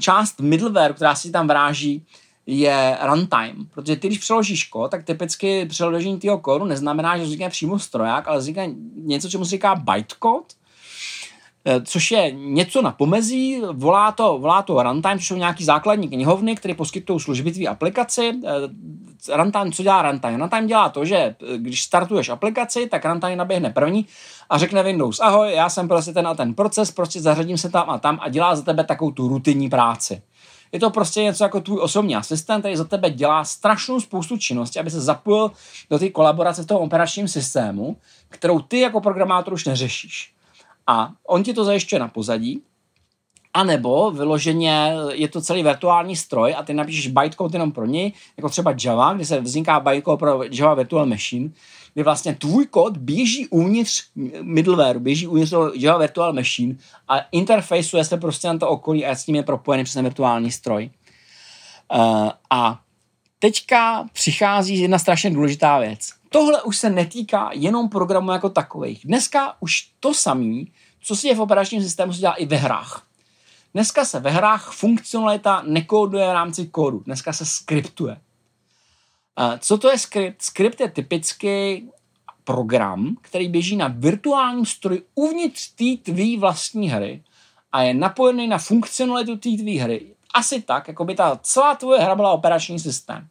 [0.00, 2.06] část middleware, která si tam vráží,
[2.46, 3.54] je runtime.
[3.74, 8.28] Protože ty, když přeložíš kód, tak typicky přeložení toho kódu neznamená, že vznikne přímo stroják,
[8.28, 10.59] ale vznikne něco, čemu se říká bytecode, Eh,
[11.84, 16.56] což je něco na pomezí, volá to, volá to runtime, což jsou nějaký základní knihovny,
[16.56, 18.32] které poskytují služby tvý aplikaci.
[18.46, 20.36] Eh, runtime, co dělá runtime?
[20.36, 24.06] Runtime dělá to, že eh, když startuješ aplikaci, tak runtime naběhne první
[24.50, 27.90] a řekne Windows, ahoj, já jsem prostě ten a ten proces, prostě zařadím se tam
[27.90, 30.22] a tam a dělá za tebe takovou tu rutinní práci.
[30.72, 34.78] Je to prostě něco jako tvůj osobní asistent, který za tebe dělá strašnou spoustu činností,
[34.78, 35.50] aby se zapojil
[35.90, 37.96] do té kolaborace v tom operačním systému,
[38.28, 40.32] kterou ty jako programátor už neřešíš
[40.86, 42.62] a on ti to zajišťuje na pozadí,
[43.54, 48.12] a nebo vyloženě je to celý virtuální stroj a ty napíšeš bytecode jenom pro něj,
[48.36, 51.50] jako třeba Java, kde se vzniká bytecode pro Java Virtual Machine,
[51.94, 54.04] kdy vlastně tvůj kód běží uvnitř
[54.42, 56.74] middleware, běží uvnitř toho Java Virtual Machine
[57.08, 60.50] a interfaceuje se prostě na to okolí a s tím je propojený přes ten virtuální
[60.50, 60.90] stroj.
[61.94, 62.80] Uh, a
[63.38, 66.19] teďka přichází jedna strašně důležitá věc.
[66.32, 69.00] Tohle už se netýká jenom programu jako takových.
[69.04, 70.64] Dneska už to samé,
[71.02, 73.06] co se děje v operačním systému, se dělá i ve hrách.
[73.74, 76.98] Dneska se ve hrách funkcionalita nekóduje v rámci kódu.
[76.98, 78.20] Dneska se skriptuje.
[79.58, 80.42] Co to je skript?
[80.42, 81.84] Skript je typicky
[82.44, 87.22] program, který běží na virtuálním stroji uvnitř té tvý vlastní hry
[87.72, 90.06] a je napojený na funkcionalitu té tvý hry.
[90.34, 93.28] Asi tak, jako by ta celá tvoje hra byla operační systém.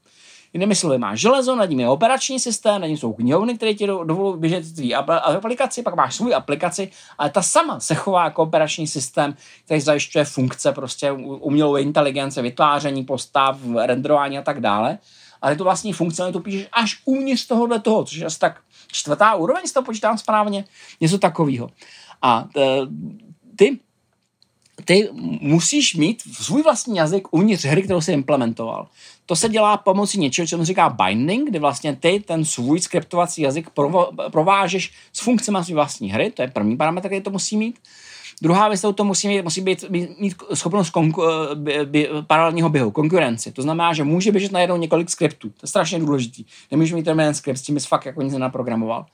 [0.53, 3.87] Jinými slovy, máš železo, nad ním je operační systém, nad ním jsou knihovny, které ti
[3.87, 8.87] dovolují běžet tvý aplikaci, pak máš svůj aplikaci, ale ta sama se chová jako operační
[8.87, 9.35] systém,
[9.65, 14.97] který zajišťuje funkce, prostě umělou inteligence, vytváření postav, renderování a tak dále.
[15.41, 19.67] Ale tu vlastní funkcionalitu píšeš až uvnitř tohohle toho, což je asi tak čtvrtá úroveň,
[19.67, 20.65] si to počítám správně,
[21.01, 21.69] něco takového.
[22.21, 22.79] A e,
[23.55, 23.79] ty
[24.85, 25.09] ty
[25.41, 28.87] musíš mít svůj vlastní jazyk uvnitř hry, kterou jsi implementoval.
[29.29, 33.41] To se dělá pomocí něčeho, co se říká binding, kdy vlastně ty ten svůj skriptovací
[33.41, 33.69] jazyk
[34.31, 37.79] provážeš s funkcemi své vlastní hry, to je první parametr, který to musí mít.
[38.41, 39.85] Druhá věc, to musí mít, musí být,
[40.19, 41.23] mít, schopnost konku,
[42.27, 43.51] paralelního běhu, konkurenci.
[43.51, 45.49] To znamená, že může běžet najednou několik skriptů.
[45.49, 46.45] To je strašně důležitý.
[46.71, 49.05] Nemůžeš mít ten skript, s tím bys fakt jako nic nenaprogramoval.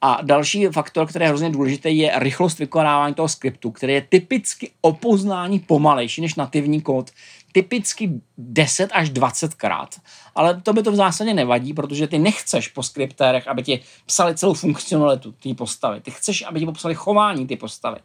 [0.00, 4.70] A další faktor, který je hrozně důležitý, je rychlost vykonávání toho skriptu, který je typicky
[4.80, 7.10] o poznání pomalejší než nativní kód.
[7.54, 10.00] Typicky 10 až 20 krát.
[10.34, 14.34] Ale to by to v zásadě nevadí, protože ty nechceš po skriptérech, aby ti psali
[14.34, 16.00] celou funkcionalitu té postavy.
[16.00, 17.98] Ty chceš, aby ti popsali chování ty postavy.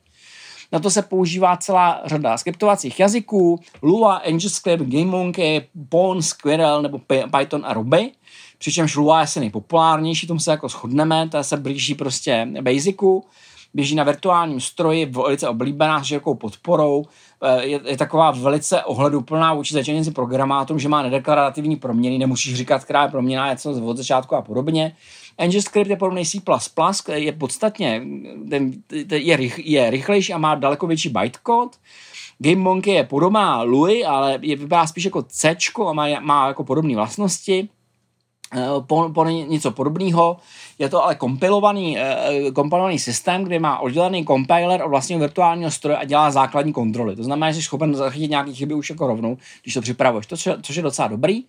[0.72, 7.00] Na to se používá celá řada skriptovacích jazyků, Lua, AngelScript, GameMonkey, Pwn, Squirrel nebo
[7.38, 8.12] Python a Ruby
[8.60, 13.24] přičemž Lua je asi nejpopulárnější, tomu se jako shodneme, to se blíží prostě Basicu,
[13.74, 17.06] běží na virtuálním stroji, velice oblíbená s širokou podporou,
[17.44, 22.84] eh, je, je taková velice ohleduplná vůči začínajícím programátorům, že má nedeklarativní proměny, nemusíš říkat,
[22.84, 24.96] která je proměna, je co od začátku a podobně.
[25.38, 26.42] AngelScript je podobný C++,
[27.14, 28.02] je podstatně,
[28.50, 28.72] ten,
[29.12, 31.78] je, rych, je rychlejší a má daleko větší bytecode.
[32.40, 35.56] Game Monkey je podobná Louis, ale je, vypadá spíš jako C
[35.88, 37.70] a má, má jako podobné vlastnosti
[38.88, 40.38] po, po něco podobného.
[40.80, 45.98] Je to ale kompilovaný, eh, kompilovaný systém, kde má oddělený compiler od vlastního virtuálního stroje
[45.98, 47.16] a dělá základní kontroly.
[47.16, 50.36] To znamená, že jsi schopen zachytit nějaké chyby už jako rovnou, když to připravuješ, to,
[50.62, 51.44] což je docela dobrý.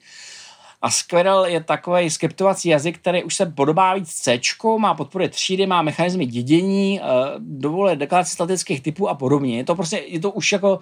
[0.83, 4.41] A Squirrel je takový skriptovací jazyk, který už se podobá víc C,
[4.79, 7.05] má podpory třídy, má mechanizmy dědění, eh,
[7.39, 9.57] dovoluje deklaraci statických typů a podobně.
[9.57, 10.79] Je to prostě, je to už jako,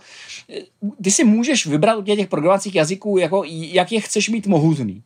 [0.58, 0.62] eh,
[1.02, 5.02] ty si můžeš vybrat u těch programovacích jazyků, jako, jak je chceš mít mohutný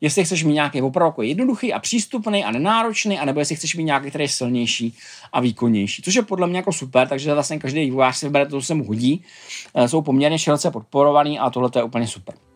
[0.00, 4.08] jestli chceš mít nějaký opravdu jednoduchý a přístupný a nenáročný, anebo jestli chceš mít nějaký,
[4.08, 4.96] který je silnější
[5.32, 6.02] a výkonnější.
[6.02, 8.74] Což je podle mě jako super, takže vlastně každý vývojář si vybere to, co se
[8.74, 9.24] mu hodí.
[9.74, 12.47] Eh, jsou poměrně široce podporovaný a tohle je úplně super.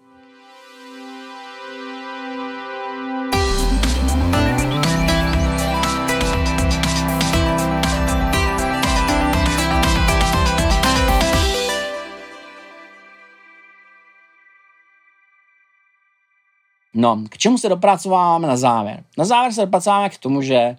[16.94, 19.04] No, k čemu se dopracováváme na závěr?
[19.18, 20.76] Na závěr se dopracováváme k tomu, že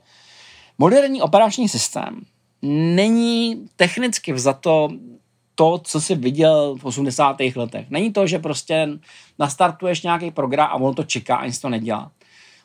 [0.78, 2.22] moderní operační systém
[2.61, 4.89] není technicky vzato
[5.55, 7.38] to, co jsi viděl v 80.
[7.55, 7.89] letech.
[7.89, 8.89] Není to, že prostě
[9.39, 12.11] nastartuješ nějaký program a on to čeká a nic to nedělá.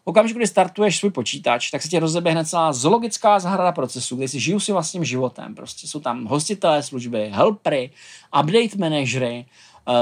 [0.05, 4.29] V okamžiku, kdy startuješ svůj počítač, tak se ti rozeběhne celá zoologická zahrada procesů, kde
[4.29, 5.55] si žiju si vlastním životem.
[5.55, 7.91] Prostě jsou tam hostitelé služby, helpery,
[8.41, 9.47] update manažery,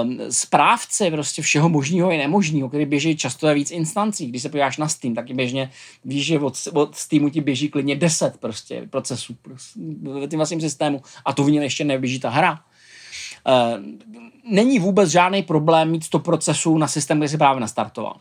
[0.02, 4.26] um, správce prostě všeho možného i nemožného, který běží často víc instancí.
[4.26, 5.70] Když se podíváš na Steam, tak běžně
[6.04, 10.60] víš, že od, od Steamu ti běží klidně 10 prostě procesů prostě, v tím vlastním
[10.60, 12.60] systému a to v něm ještě neběží ta hra.
[13.46, 13.84] Uh,
[14.52, 18.16] není vůbec žádný problém mít 100 procesů na systém, který si právě nastartoval.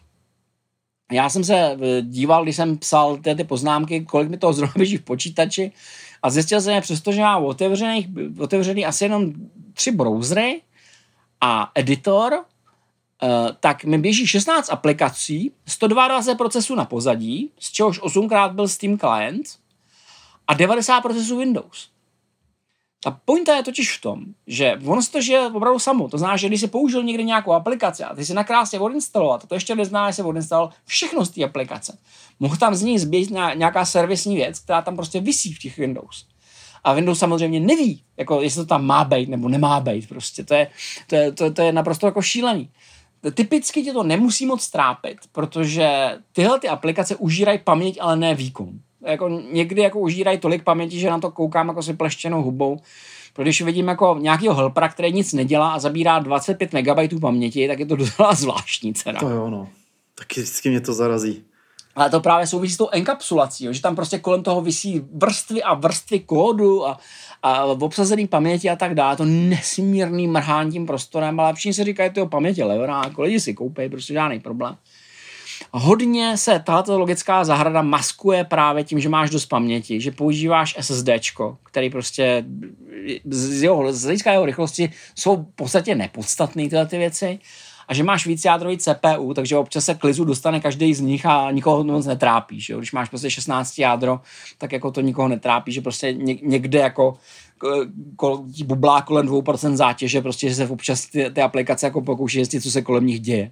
[1.12, 4.74] Já jsem se eh, díval, když jsem psal ty, ty poznámky, kolik mi toho zrovna
[4.78, 5.72] běží v počítači
[6.24, 9.34] a zjistil jsem, že přestože mám otevřený, otevřený asi jenom
[9.74, 10.62] tři browsery,
[11.42, 13.30] a editor, uh,
[13.60, 19.48] tak mi běží 16 aplikací, 122 procesů na pozadí, z čehož 8krát byl Steam Client
[20.48, 21.96] a 90 procesů Windows.
[23.04, 26.10] Ta pointa je totiž v tom, že ono to žije opravdu samo.
[26.10, 29.48] To znamená, že když si použil někdy nějakou aplikaci a ty si nakrásně odinstalovat, a
[29.48, 31.98] to ještě nezná, že se odinstaloval všechno z té aplikace,
[32.40, 36.26] mohl tam z ní zbět nějaká servisní věc, která tam prostě vysí v těch Windows.
[36.86, 40.10] A Windows samozřejmě neví, jako jestli to tam má být nebo nemá být.
[40.10, 40.68] Prostě to je,
[41.08, 42.70] to je, to, to je naprosto jako šílený.
[43.34, 48.70] Typicky tě to nemusí moc trápit, protože tyhle ty aplikace užírají paměť, ale ne výkon.
[49.06, 52.80] Jako někdy jako užírají tolik paměti, že na to koukám jako si pleštěnou hubou.
[53.34, 57.86] Protože vidím jako nějakého helpera, který nic nedělá a zabírá 25 MB paměti, tak je
[57.86, 59.20] to docela zvláštní cena.
[59.20, 59.68] To jo, no.
[60.16, 61.44] Taky vždycky mě to zarazí.
[61.96, 65.64] Ale to právě souvisí s tou enkapsulací, jo, že tam prostě kolem toho visí vrstvy
[65.64, 66.98] a vrstvy kódu a,
[67.44, 69.18] a v obsazený paměti a tak dále.
[69.18, 73.40] To nesmírný mrhání tím prostorem, ale všichni si říkají, to paměť je levná, jako lidi
[73.40, 74.78] si koupí, prostě žádný problém.
[75.72, 81.10] Hodně se tato logická zahrada maskuje právě tím, že máš dost paměti, že používáš SSD,
[81.64, 82.46] který prostě
[83.30, 87.40] z, jeho, z hlediska jeho rychlosti jsou v podstatě nepodstatné tyhle ty věci
[87.88, 91.52] a že máš víc jádrový CPU, takže občas se klizu dostane každý z nich a
[91.52, 92.62] nikoho moc netrápí.
[92.62, 92.78] Že?
[92.78, 94.20] Když máš prostě 16 jádro,
[94.58, 97.18] tak jako to nikoho netrápí, že prostě někde jako
[98.66, 102.72] bublá kolem 2% zátěže, prostě že se občas ty, ty aplikace jako pokouší zjistit, co
[102.72, 103.52] se kolem nich děje.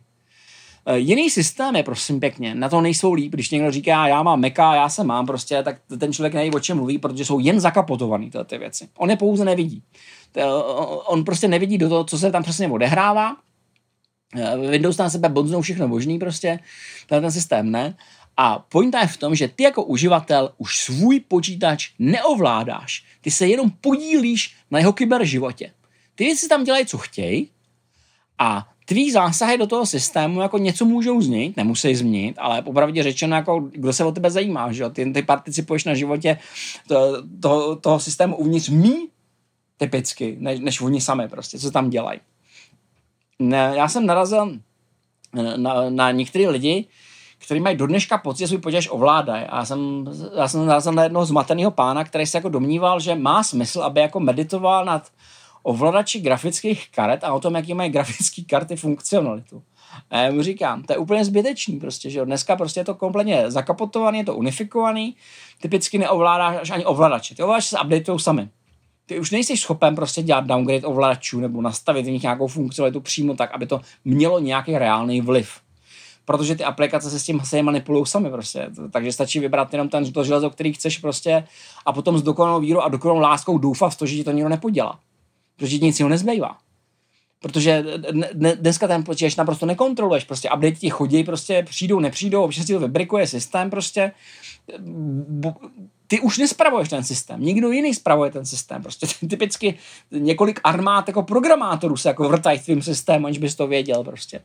[0.90, 3.32] Uh, jiný systémy, prosím pěkně, na to nejsou líp.
[3.32, 6.60] Když někdo říká, já mám Meka, já se mám prostě, tak ten člověk neví, o
[6.60, 8.88] čem mluví, protože jsou jen zakapotovaný tyhle ty věci.
[8.98, 9.84] On je pouze nevidí.
[11.06, 13.53] On prostě nevidí do toho, co se tam přesně odehrává Eh,
[14.70, 16.60] Windows na sebe bonznou všechno možný prostě,
[17.08, 17.96] ten, ten systém ne.
[18.38, 23.06] A pointa je v tom, že ty jako uživatel už svůj počítač neovládáš.
[23.22, 25.72] Ty se jenom podílíš na jeho kyberživotě.
[26.16, 27.50] Ty věci tam dělají, co chtějí
[28.40, 33.36] a tvý zásahy do toho systému jako něco můžou změnit, nemusí změnit, ale popravdě řečeno,
[33.36, 36.38] jako kdo se o tebe zajímá, že Ty, ty participuješ na životě
[36.88, 39.08] to, to, toho systému uvnitř mý
[39.78, 42.20] typicky, než, než oni sami prostě, co tam dělají
[43.52, 44.58] já jsem narazil
[45.58, 46.86] na, na některé lidi,
[47.38, 49.46] kteří mají do dneška pocit, že svůj počítač ovládají.
[49.46, 50.06] A já jsem,
[50.38, 54.02] já jsem narazil na jednoho zmateného pána, který se jako domníval, že má smysl, aby
[54.02, 55.10] jako meditoval nad
[55.64, 59.64] ovladači grafických karet a o tom, jaký mají grafické karty funkcionalitu.
[60.10, 63.52] A já mu říkám, to je úplně zbytečný prostě, že dneska prostě je to kompletně
[63.52, 65.16] zakapotovaný, je to unifikovaný,
[65.62, 67.36] typicky neovládáš ani ovladače.
[67.36, 68.50] Ty ovladače se updateují sami
[69.14, 73.36] ty už nejsi schopen prostě dělat downgrade ovladačů nebo nastavit v nich nějakou funkcionalitu přímo
[73.36, 75.50] tak, aby to mělo nějaký reálný vliv.
[76.26, 78.70] Protože ty aplikace se s tím se manipulují sami prostě.
[78.92, 81.44] Takže stačí vybrat jenom ten to železo, který chceš prostě
[81.86, 84.50] a potom s dokonalou vírou a dokonalou láskou doufat v to, že ti to nikdo
[84.50, 85.00] nepodělá.
[85.58, 86.58] Protože ti nic jiného nezbývá.
[87.40, 87.86] Protože
[88.34, 92.80] dneska ten počítač naprosto nekontroluješ, prostě update ti chodí, prostě přijdou, nepřijdou, občas ti to
[92.80, 94.12] vybrikuje systém prostě
[96.14, 98.82] ty už nespravuješ ten systém, nikdo jiný spravuje ten systém.
[98.82, 99.76] Prostě typicky
[100.12, 104.42] několik armád jako programátorů se jako vrtají tvým systému, aniž bys to věděl prostě.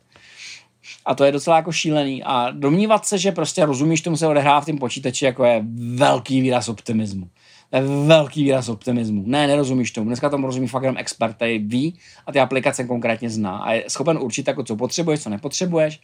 [1.07, 2.23] A to je docela jako šílený.
[2.25, 5.65] A domnívat se, že prostě rozumíš tomu se odehrává v tom počítači, jako je
[5.95, 7.29] velký výraz optimismu.
[7.73, 9.23] Je velký výraz optimismu.
[9.27, 10.07] Ne, nerozumíš tomu.
[10.07, 13.85] Dneska tomu rozumí fakt jenom expert, který ví a ty aplikace konkrétně zná a je
[13.89, 16.01] schopen určit, jako co potřebuješ, co nepotřebuješ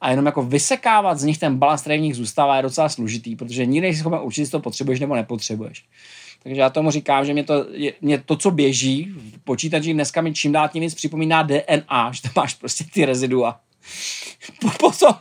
[0.00, 3.36] a jenom jako vysekávat z nich ten balast, který v nich zůstává, je docela složitý,
[3.36, 5.84] protože nikdy nejsi schopen určit, jestli to potřebuješ nebo nepotřebuješ.
[6.42, 7.66] Takže já tomu říkám, že mě to,
[8.00, 12.22] mě to co běží v počítači dneska mi čím dál tím víc připomíná DNA, že
[12.22, 13.60] tam máš prostě ty rezidua.
[14.80, 15.14] Potom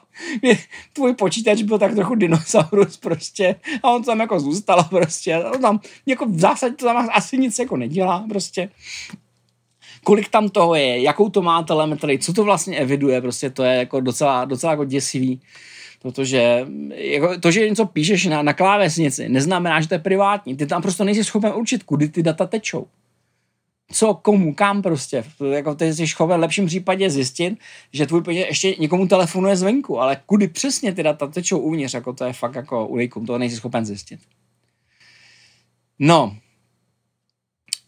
[0.93, 5.37] tvůj počítač byl tak trochu dinosaurus prostě a on tam jako zůstal prostě.
[5.37, 8.69] On tam jako v zásadě to tam asi nic jako nedělá prostě
[10.03, 13.75] kolik tam toho je, jakou to má telemetrii, co to vlastně eviduje, prostě to je
[13.75, 15.41] jako docela, docela jako děsivý.
[16.01, 20.55] Protože jako to, že něco píšeš na, na klávesnici, neznamená, že to je privátní.
[20.55, 22.87] Ty tam prostě nejsi schopen určit, kudy ty data tečou.
[23.91, 25.23] Co, komu, kam prostě.
[25.51, 27.59] Jako ty jsi schopen v lepším případě zjistit,
[27.93, 32.13] že tvůj peněz ještě někomu telefonuje zvenku, ale kudy přesně ty data tečou uvnitř, jako
[32.13, 34.19] to je fakt jako unikum, to nejsi schopen zjistit.
[35.99, 36.35] No,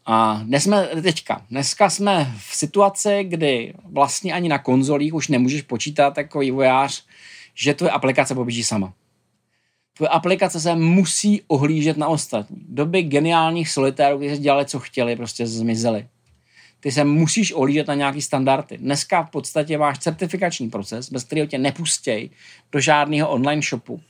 [0.06, 5.62] a dnes jsme teďka, dneska jsme v situaci, kdy vlastně ani na konzolích už nemůžeš
[5.62, 7.06] počítat jako vývojář,
[7.56, 8.94] že tvoje aplikace poběží sama.
[9.98, 12.58] Tvoje aplikace se musí ohlížet na ostatní.
[12.70, 16.08] Doby geniálních solitérů, kteří dělali, co chtěli, prostě zmizely.
[16.80, 18.78] Ty se musíš ohlížet na nějaký standardy.
[18.78, 22.30] Dneska v podstatě máš certifikační proces, bez kterého tě nepustěj
[22.72, 24.02] do žádného online shopu.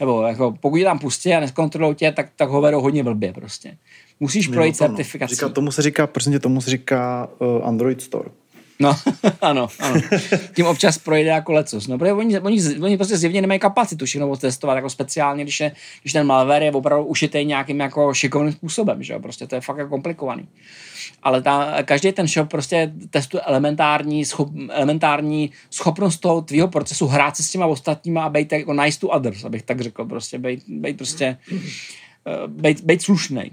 [0.00, 3.32] Nebo jako, pokud je tam pustí a neskontrolují tě, tak, tak ho vedou hodně blbě
[3.32, 3.76] prostě.
[4.20, 5.34] Musíš projít no, certifikací.
[5.34, 8.30] Říká, tomu se říká, prostě tomu se říká uh, Android Store.
[8.80, 8.96] No,
[9.40, 10.00] ano, ano.
[10.54, 11.86] Tím občas projde jako lecos.
[11.86, 15.72] No, protože oni, oni, oni prostě zjevně nemají kapacitu všechno testovat jako speciálně, když, je,
[16.02, 19.20] když ten malware je opravdu ušitý nějakým jako šikovným způsobem, že jo?
[19.20, 20.48] Prostě to je fakt jako komplikovaný.
[21.22, 27.36] Ale ta, každý ten shop prostě testuje elementární, schop, elementární schopnost toho tvýho procesu hrát
[27.36, 30.62] se s těma ostatníma a být jako nice to others, abych tak řekl, prostě být,
[30.68, 31.36] být prostě,
[32.26, 33.50] uh, být, být slušnej.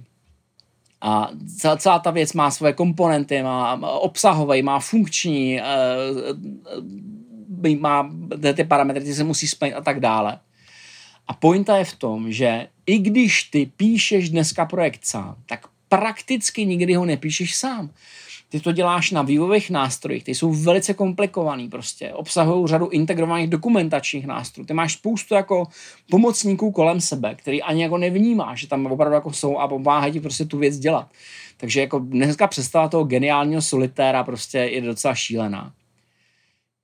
[1.02, 5.64] A celá, celá ta věc má svoje komponenty, má, obsahové, má funkční, e,
[7.64, 8.10] e, má
[8.54, 10.40] ty parametry, ty se musí splnit a tak dále.
[11.28, 15.68] A pointa je v tom, že i když ty píšeš dneska projekt sám, tak
[15.98, 17.90] prakticky nikdy ho nepíšeš sám
[18.50, 24.26] ty to děláš na vývojových nástrojích, ty jsou velice komplikovaný prostě, obsahují řadu integrovaných dokumentačních
[24.26, 25.68] nástrojů, ty máš spoustu jako
[26.10, 30.20] pomocníků kolem sebe, který ani jako nevnímáš, že tam opravdu jako jsou a pomáhají ti
[30.20, 31.08] prostě tu věc dělat.
[31.58, 35.74] Takže jako dneska představa toho geniálního solitéra prostě je docela šílená.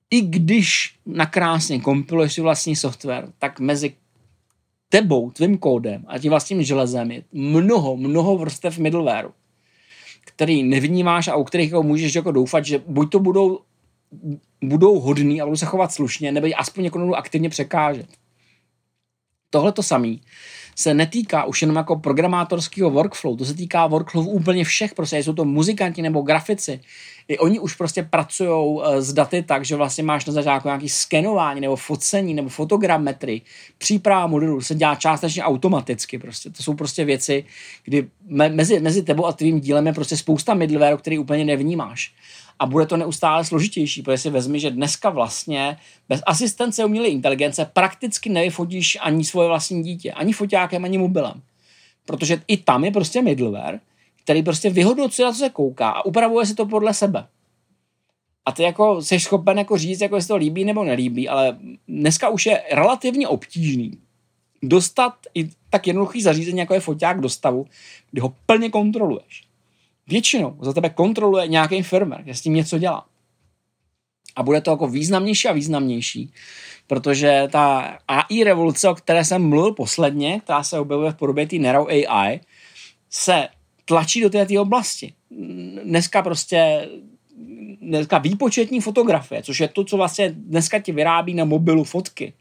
[0.09, 3.93] I když nakrásně kompiluješ si vlastní software, tak mezi
[4.91, 9.31] tebou, tvým kódem a tím vlastním železem je mnoho, mnoho vrstev middlewareu
[10.25, 13.59] který nevnímáš a u kterých jako můžeš jako doufat, že buď to budou,
[14.63, 18.07] budou hodný a budou se chovat slušně, nebo aspoň jako aktivně překážet.
[19.49, 20.21] Tohle to samý
[20.75, 25.33] se netýká už jenom jako programátorského workflow, to se týká workflow úplně všech, prostě jsou
[25.33, 26.79] to muzikanti nebo grafici.
[27.31, 30.89] I oni už prostě pracují eh, s daty tak, že vlastně máš na začátku nějaký
[30.89, 33.41] skenování nebo focení nebo fotogrametry.
[33.77, 36.19] Příprava modelu se dělá částečně automaticky.
[36.19, 36.49] Prostě.
[36.49, 37.45] To jsou prostě věci,
[37.83, 42.13] kdy me, mezi, mezi tebou a tvým dílem je prostě spousta middleware, který úplně nevnímáš
[42.59, 45.77] a bude to neustále složitější, protože si vezmi, že dneska vlastně
[46.09, 51.41] bez asistence umělé inteligence prakticky nevyfotíš ani svoje vlastní dítě, ani foťákem, ani mobilem.
[52.05, 53.79] Protože i tam je prostě middleware,
[54.23, 57.27] který prostě vyhodnocuje, na co se kouká a upravuje si to podle sebe.
[58.45, 61.57] A ty jako jsi schopen jako říct, jako jestli to líbí nebo nelíbí, ale
[61.87, 63.91] dneska už je relativně obtížný
[64.63, 67.65] dostat i tak jednoduchý zařízení, jako je foťák do stavu,
[68.11, 69.51] kdy ho plně kontroluješ
[70.11, 73.05] většinou za tebe kontroluje nějaký firmer, že s tím něco dělá.
[74.35, 76.33] A bude to jako významnější a významnější,
[76.87, 81.55] protože ta AI revoluce, o které jsem mluvil posledně, která se objevuje v podobě té
[81.55, 82.39] Narrow AI,
[83.09, 83.47] se
[83.91, 85.13] tlačí do této oblasti.
[85.83, 86.89] Dneska prostě
[87.81, 92.33] dneska výpočetní fotografie, což je to, co vlastně dneska ti vyrábí na mobilu fotky,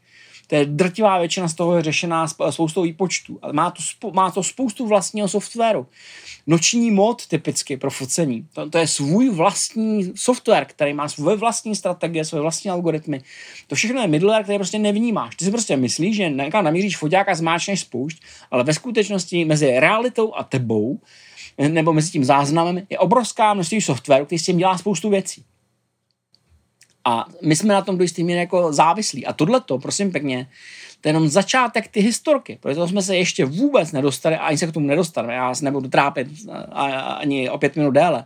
[0.47, 3.39] to je drtivá většina z toho je řešená spoustou výpočtů.
[3.51, 5.87] Má to, má to spoustu vlastního softwaru.
[6.47, 8.47] Noční mod typicky pro focení.
[8.53, 13.21] To, to je svůj vlastní software, který má svoje vlastní strategie, svoje vlastní algoritmy.
[13.67, 15.35] To všechno je middleware, který prostě nevnímáš.
[15.35, 19.79] Ty si prostě myslíš, že někam namíříš foťák a zmáčneš spoušť, ale ve skutečnosti mezi
[19.79, 20.99] realitou a tebou
[21.57, 25.43] nebo mezi tím záznamem je obrovská množství softwaru, který s tím dělá spoustu věcí.
[27.05, 29.25] A my jsme na tom do jistý jako závislí.
[29.25, 30.47] A tohle to, prosím pěkně,
[31.01, 34.57] to je jenom začátek ty historky, protože to jsme se ještě vůbec nedostali a ani
[34.57, 35.33] se k tomu nedostaneme.
[35.33, 36.27] Já se nebudu trápit
[37.19, 38.25] ani o pět minut déle.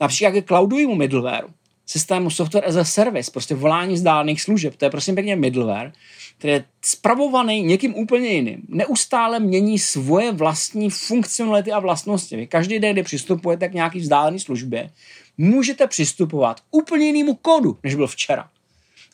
[0.00, 1.48] Například ke cloudovému middlewareu,
[1.86, 5.92] systému software as a service, prostě volání zdálných služeb, to je prosím pěkně middleware,
[6.38, 8.62] který je spravovaný někým úplně jiným.
[8.68, 12.36] Neustále mění svoje vlastní funkcionality a vlastnosti.
[12.36, 14.90] Vy každý den, kdy přistupujete k nějaký vzdálené službě,
[15.38, 18.48] můžete přistupovat úplně jinému kódu, než byl včera.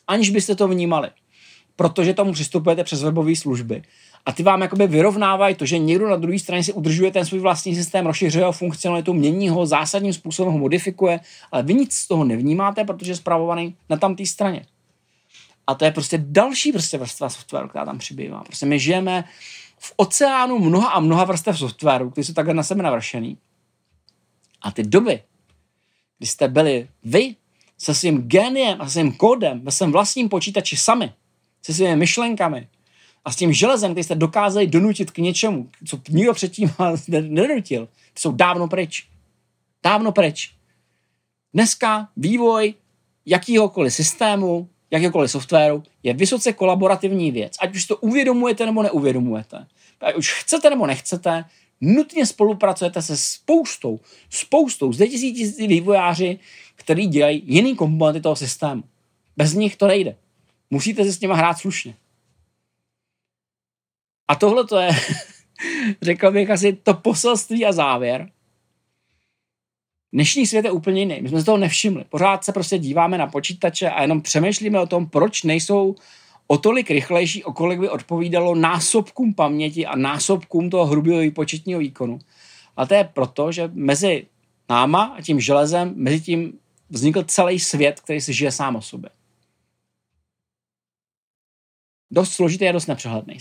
[0.07, 1.09] Aniž byste to vnímali.
[1.75, 3.81] protože tomu přistupujete přes webové služby.
[4.25, 7.39] A ty vám jakoby vyrovnávají to, že někdo na druhé straně si udržuje ten svůj
[7.39, 11.19] vlastní systém, rozšiřuje ho funkcionalitu, mění ho, zásadním způsobem ho modifikuje,
[11.51, 14.65] ale vy nic z toho nevnímáte, protože je zpravovaný na tam té straně.
[15.67, 18.43] A to je prostě další prostě vrstva softwaru, která tam přibývá.
[18.43, 19.23] Prostě my žijeme
[19.77, 23.37] v oceánu mnoha a mnoha vrstev softwaru, které jsou takhle na sebe navršený.
[24.61, 25.23] A ty doby,
[26.17, 27.35] kdy jste byli vy
[27.77, 31.13] se svým geniem a svým kódem ve svém vlastním počítači sami,
[31.61, 32.67] se svými myšlenkami
[33.25, 36.73] a s tím železem, který jste dokázali donutit k něčemu, co nikdo předtím
[37.07, 39.07] nedonutil, jsou dávno pryč.
[39.83, 40.53] Dávno pryč.
[41.53, 42.73] Dneska vývoj
[43.25, 47.53] jakýhokoliv systému, jakéhokoliv softwaru je vysoce kolaborativní věc.
[47.61, 49.67] Ať už to uvědomujete nebo neuvědomujete.
[50.01, 51.45] Ať už chcete nebo nechcete,
[51.81, 53.99] nutně spolupracujete se spoustou,
[54.29, 56.39] spoustou z tisíci vývojáři,
[56.75, 58.83] který dělají jiný komponenty toho systému.
[59.37, 60.15] Bez nich to nejde.
[60.69, 61.95] Musíte si s nimi hrát slušně.
[64.27, 64.89] A tohle to je,
[66.01, 68.31] řekl bych, asi to poselství a závěr.
[70.15, 71.21] Dnešní svět je úplně jiný.
[71.21, 72.05] My jsme se toho nevšimli.
[72.09, 75.95] Pořád se prostě díváme na počítače a jenom přemýšlíme o tom, proč nejsou
[76.47, 82.19] o tolik rychlejší, o kolik by odpovídalo násobkům paměti a násobkům toho hrubého výpočetního výkonu.
[82.77, 84.27] A to je proto, že mezi
[84.69, 86.59] náma a tím železem, mezi tím
[86.89, 89.09] vznikl celý svět, který si žije sám o sobě.
[92.11, 93.37] Dost složitý a dost nepřehledný.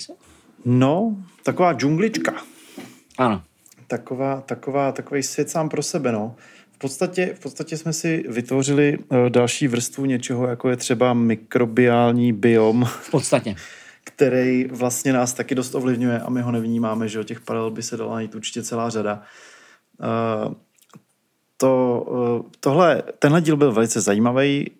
[0.65, 2.35] No, taková džunglička.
[3.19, 3.43] Ano.
[3.87, 6.37] Taková, taková, takový svět sám pro sebe, no.
[6.75, 12.33] V podstatě, v podstatě jsme si vytvořili uh, další vrstvu něčeho, jako je třeba mikrobiální
[12.33, 12.85] biom.
[12.85, 13.57] V podstatě.
[14.05, 17.83] Který vlastně nás taky dost ovlivňuje a my ho nevnímáme, že o těch paralel by
[17.83, 19.23] se dala najít určitě celá řada.
[20.47, 20.55] Uh,
[21.57, 24.71] to, uh, tohle, tenhle díl byl velice zajímavý,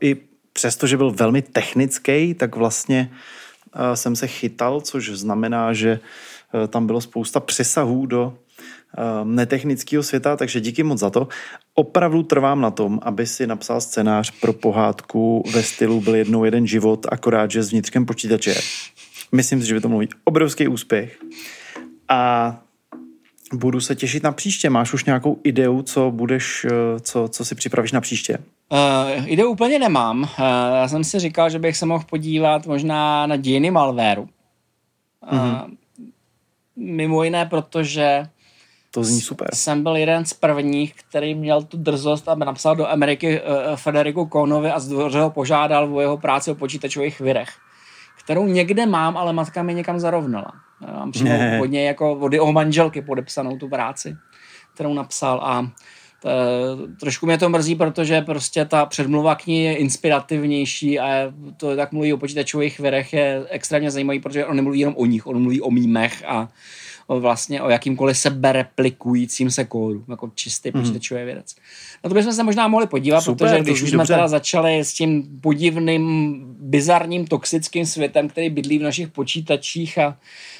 [0.00, 0.16] i
[0.52, 3.12] přesto, že byl velmi technický, tak vlastně
[3.94, 6.00] jsem se chytal, což znamená, že
[6.68, 8.38] tam bylo spousta přesahů do
[9.24, 11.28] netechnického světa, takže díky moc za to.
[11.74, 16.66] Opravdu trvám na tom, aby si napsal scénář pro pohádku ve stylu byl jednou jeden
[16.66, 18.54] život, akorát, že s vnitřkem počítače.
[19.32, 21.18] Myslím si, že by to mluví obrovský úspěch.
[22.08, 22.60] A
[23.52, 24.70] budu se těšit na příště.
[24.70, 28.38] Máš už nějakou ideu, co budeš, eh, co, co si připravíš na příště?
[28.72, 30.22] Uh, ideu úplně nemám.
[30.22, 30.28] Uh,
[30.74, 34.22] já jsem si říkal, že bych se mohl podívat možná na dějiny malvéru.
[34.22, 35.76] Uh, mm-hmm.
[36.76, 38.26] Mimo jiné, protože
[38.94, 39.48] to zní super.
[39.54, 44.26] Jsem byl jeden z prvních, který měl tu drzost, aby napsal do Ameriky uh, Federiku
[44.26, 47.48] Konovi a zdvoře ho požádal o jeho práci o počítačových virech,
[48.24, 50.52] kterou někde mám, ale matka mi někam zarovnala.
[50.86, 54.16] Já mám přímo hodně jako od jeho manželky podepsanou tu práci,
[54.74, 55.70] kterou napsal a
[56.22, 56.28] to,
[57.00, 61.92] trošku mě to mrzí, protože prostě ta předmluva k ní je inspirativnější a to tak
[61.92, 65.60] mluví o počítačových virech je extrémně zajímavý, protože on nemluví jenom o nich, on mluví
[65.60, 66.48] o mýmech a
[67.06, 70.80] o vlastně o jakýmkoliv sebereplikujícím se kódu, jako čistý mm.
[70.80, 71.54] počítačový vědec.
[72.04, 74.14] Na to bychom se možná mohli podívat, Super, protože když už jsme dobře.
[74.14, 80.16] teda začali s tím podivným, bizarním, toxickým světem, který bydlí v našich počítačích a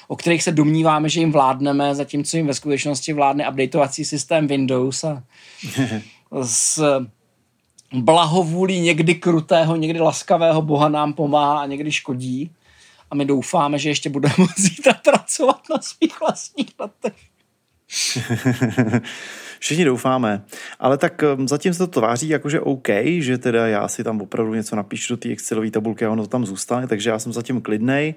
[0.07, 5.03] o kterých se domníváme, že jim vládneme, zatímco jim ve skutečnosti vládne updateovací systém Windows
[5.03, 5.23] a
[6.41, 6.81] s
[7.93, 12.51] blahovůlí někdy krutého, někdy laskavého boha nám pomáhá a někdy škodí
[13.13, 17.13] a my doufáme, že ještě budeme zítra pracovat na svých vlastních letech.
[19.59, 20.43] Všichni doufáme.
[20.79, 22.87] Ale tak zatím se to tváří jakože OK,
[23.19, 26.29] že teda já si tam opravdu něco napíšu do té Excelové tabulky a ono to
[26.29, 28.15] tam zůstane, takže já jsem zatím klidnej.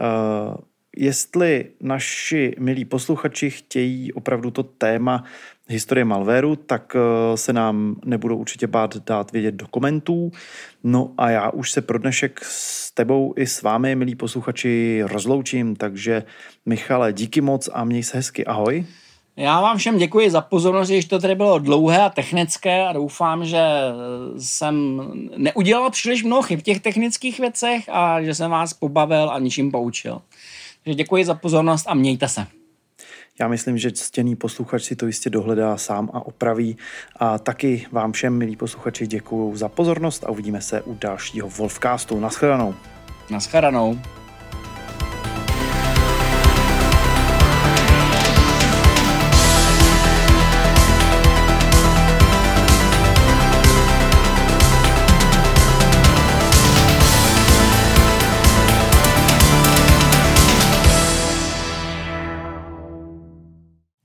[0.00, 0.54] Uh,
[0.96, 5.24] jestli naši milí posluchači chtějí opravdu to téma
[5.68, 10.32] historie malvéru, tak uh, se nám nebudou určitě bát dát vědět do komentů.
[10.84, 15.76] No a já už se pro dnešek s tebou i s vámi, milí posluchači, rozloučím,
[15.76, 16.24] takže
[16.66, 18.44] Michale, díky moc a měj se hezky.
[18.44, 18.84] Ahoj.
[19.36, 23.44] Já vám všem děkuji za pozornost, že to tady bylo dlouhé a technické a doufám,
[23.44, 23.60] že
[24.38, 25.02] jsem
[25.36, 29.70] neudělal příliš mnoho chyb v těch technických věcech a že jsem vás pobavil a ničím
[29.70, 30.20] poučil.
[30.84, 32.46] Takže děkuji za pozornost a mějte se.
[33.40, 36.76] Já myslím, že ctěný posluchač si to jistě dohledá sám a opraví.
[37.16, 42.20] A taky vám všem, milí posluchači, děkuji za pozornost a uvidíme se u dalšího Wolfcastu.
[42.20, 42.74] Naschledanou.
[43.30, 43.98] Naschledanou.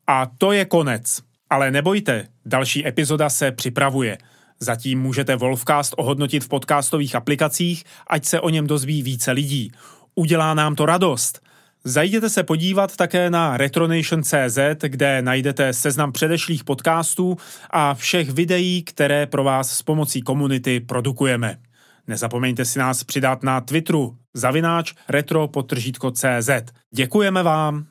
[0.10, 1.22] A to je konec.
[1.50, 4.18] Ale nebojte, další epizoda se připravuje.
[4.60, 9.72] Zatím můžete Wolfcast ohodnotit v podcastových aplikacích, ať se o něm dozví více lidí.
[10.16, 11.42] Udělá nám to radost.
[11.84, 14.58] Zajděte se podívat také na retronation.cz,
[14.88, 17.38] kde najdete seznam předešlých podcastů
[17.70, 21.58] a všech videí, které pro vás s pomocí komunity produkujeme.
[22.08, 25.50] Nezapomeňte si nás přidat na Twitteru zavináč retro
[26.12, 26.50] CZ.
[26.96, 27.89] Děkujeme vám!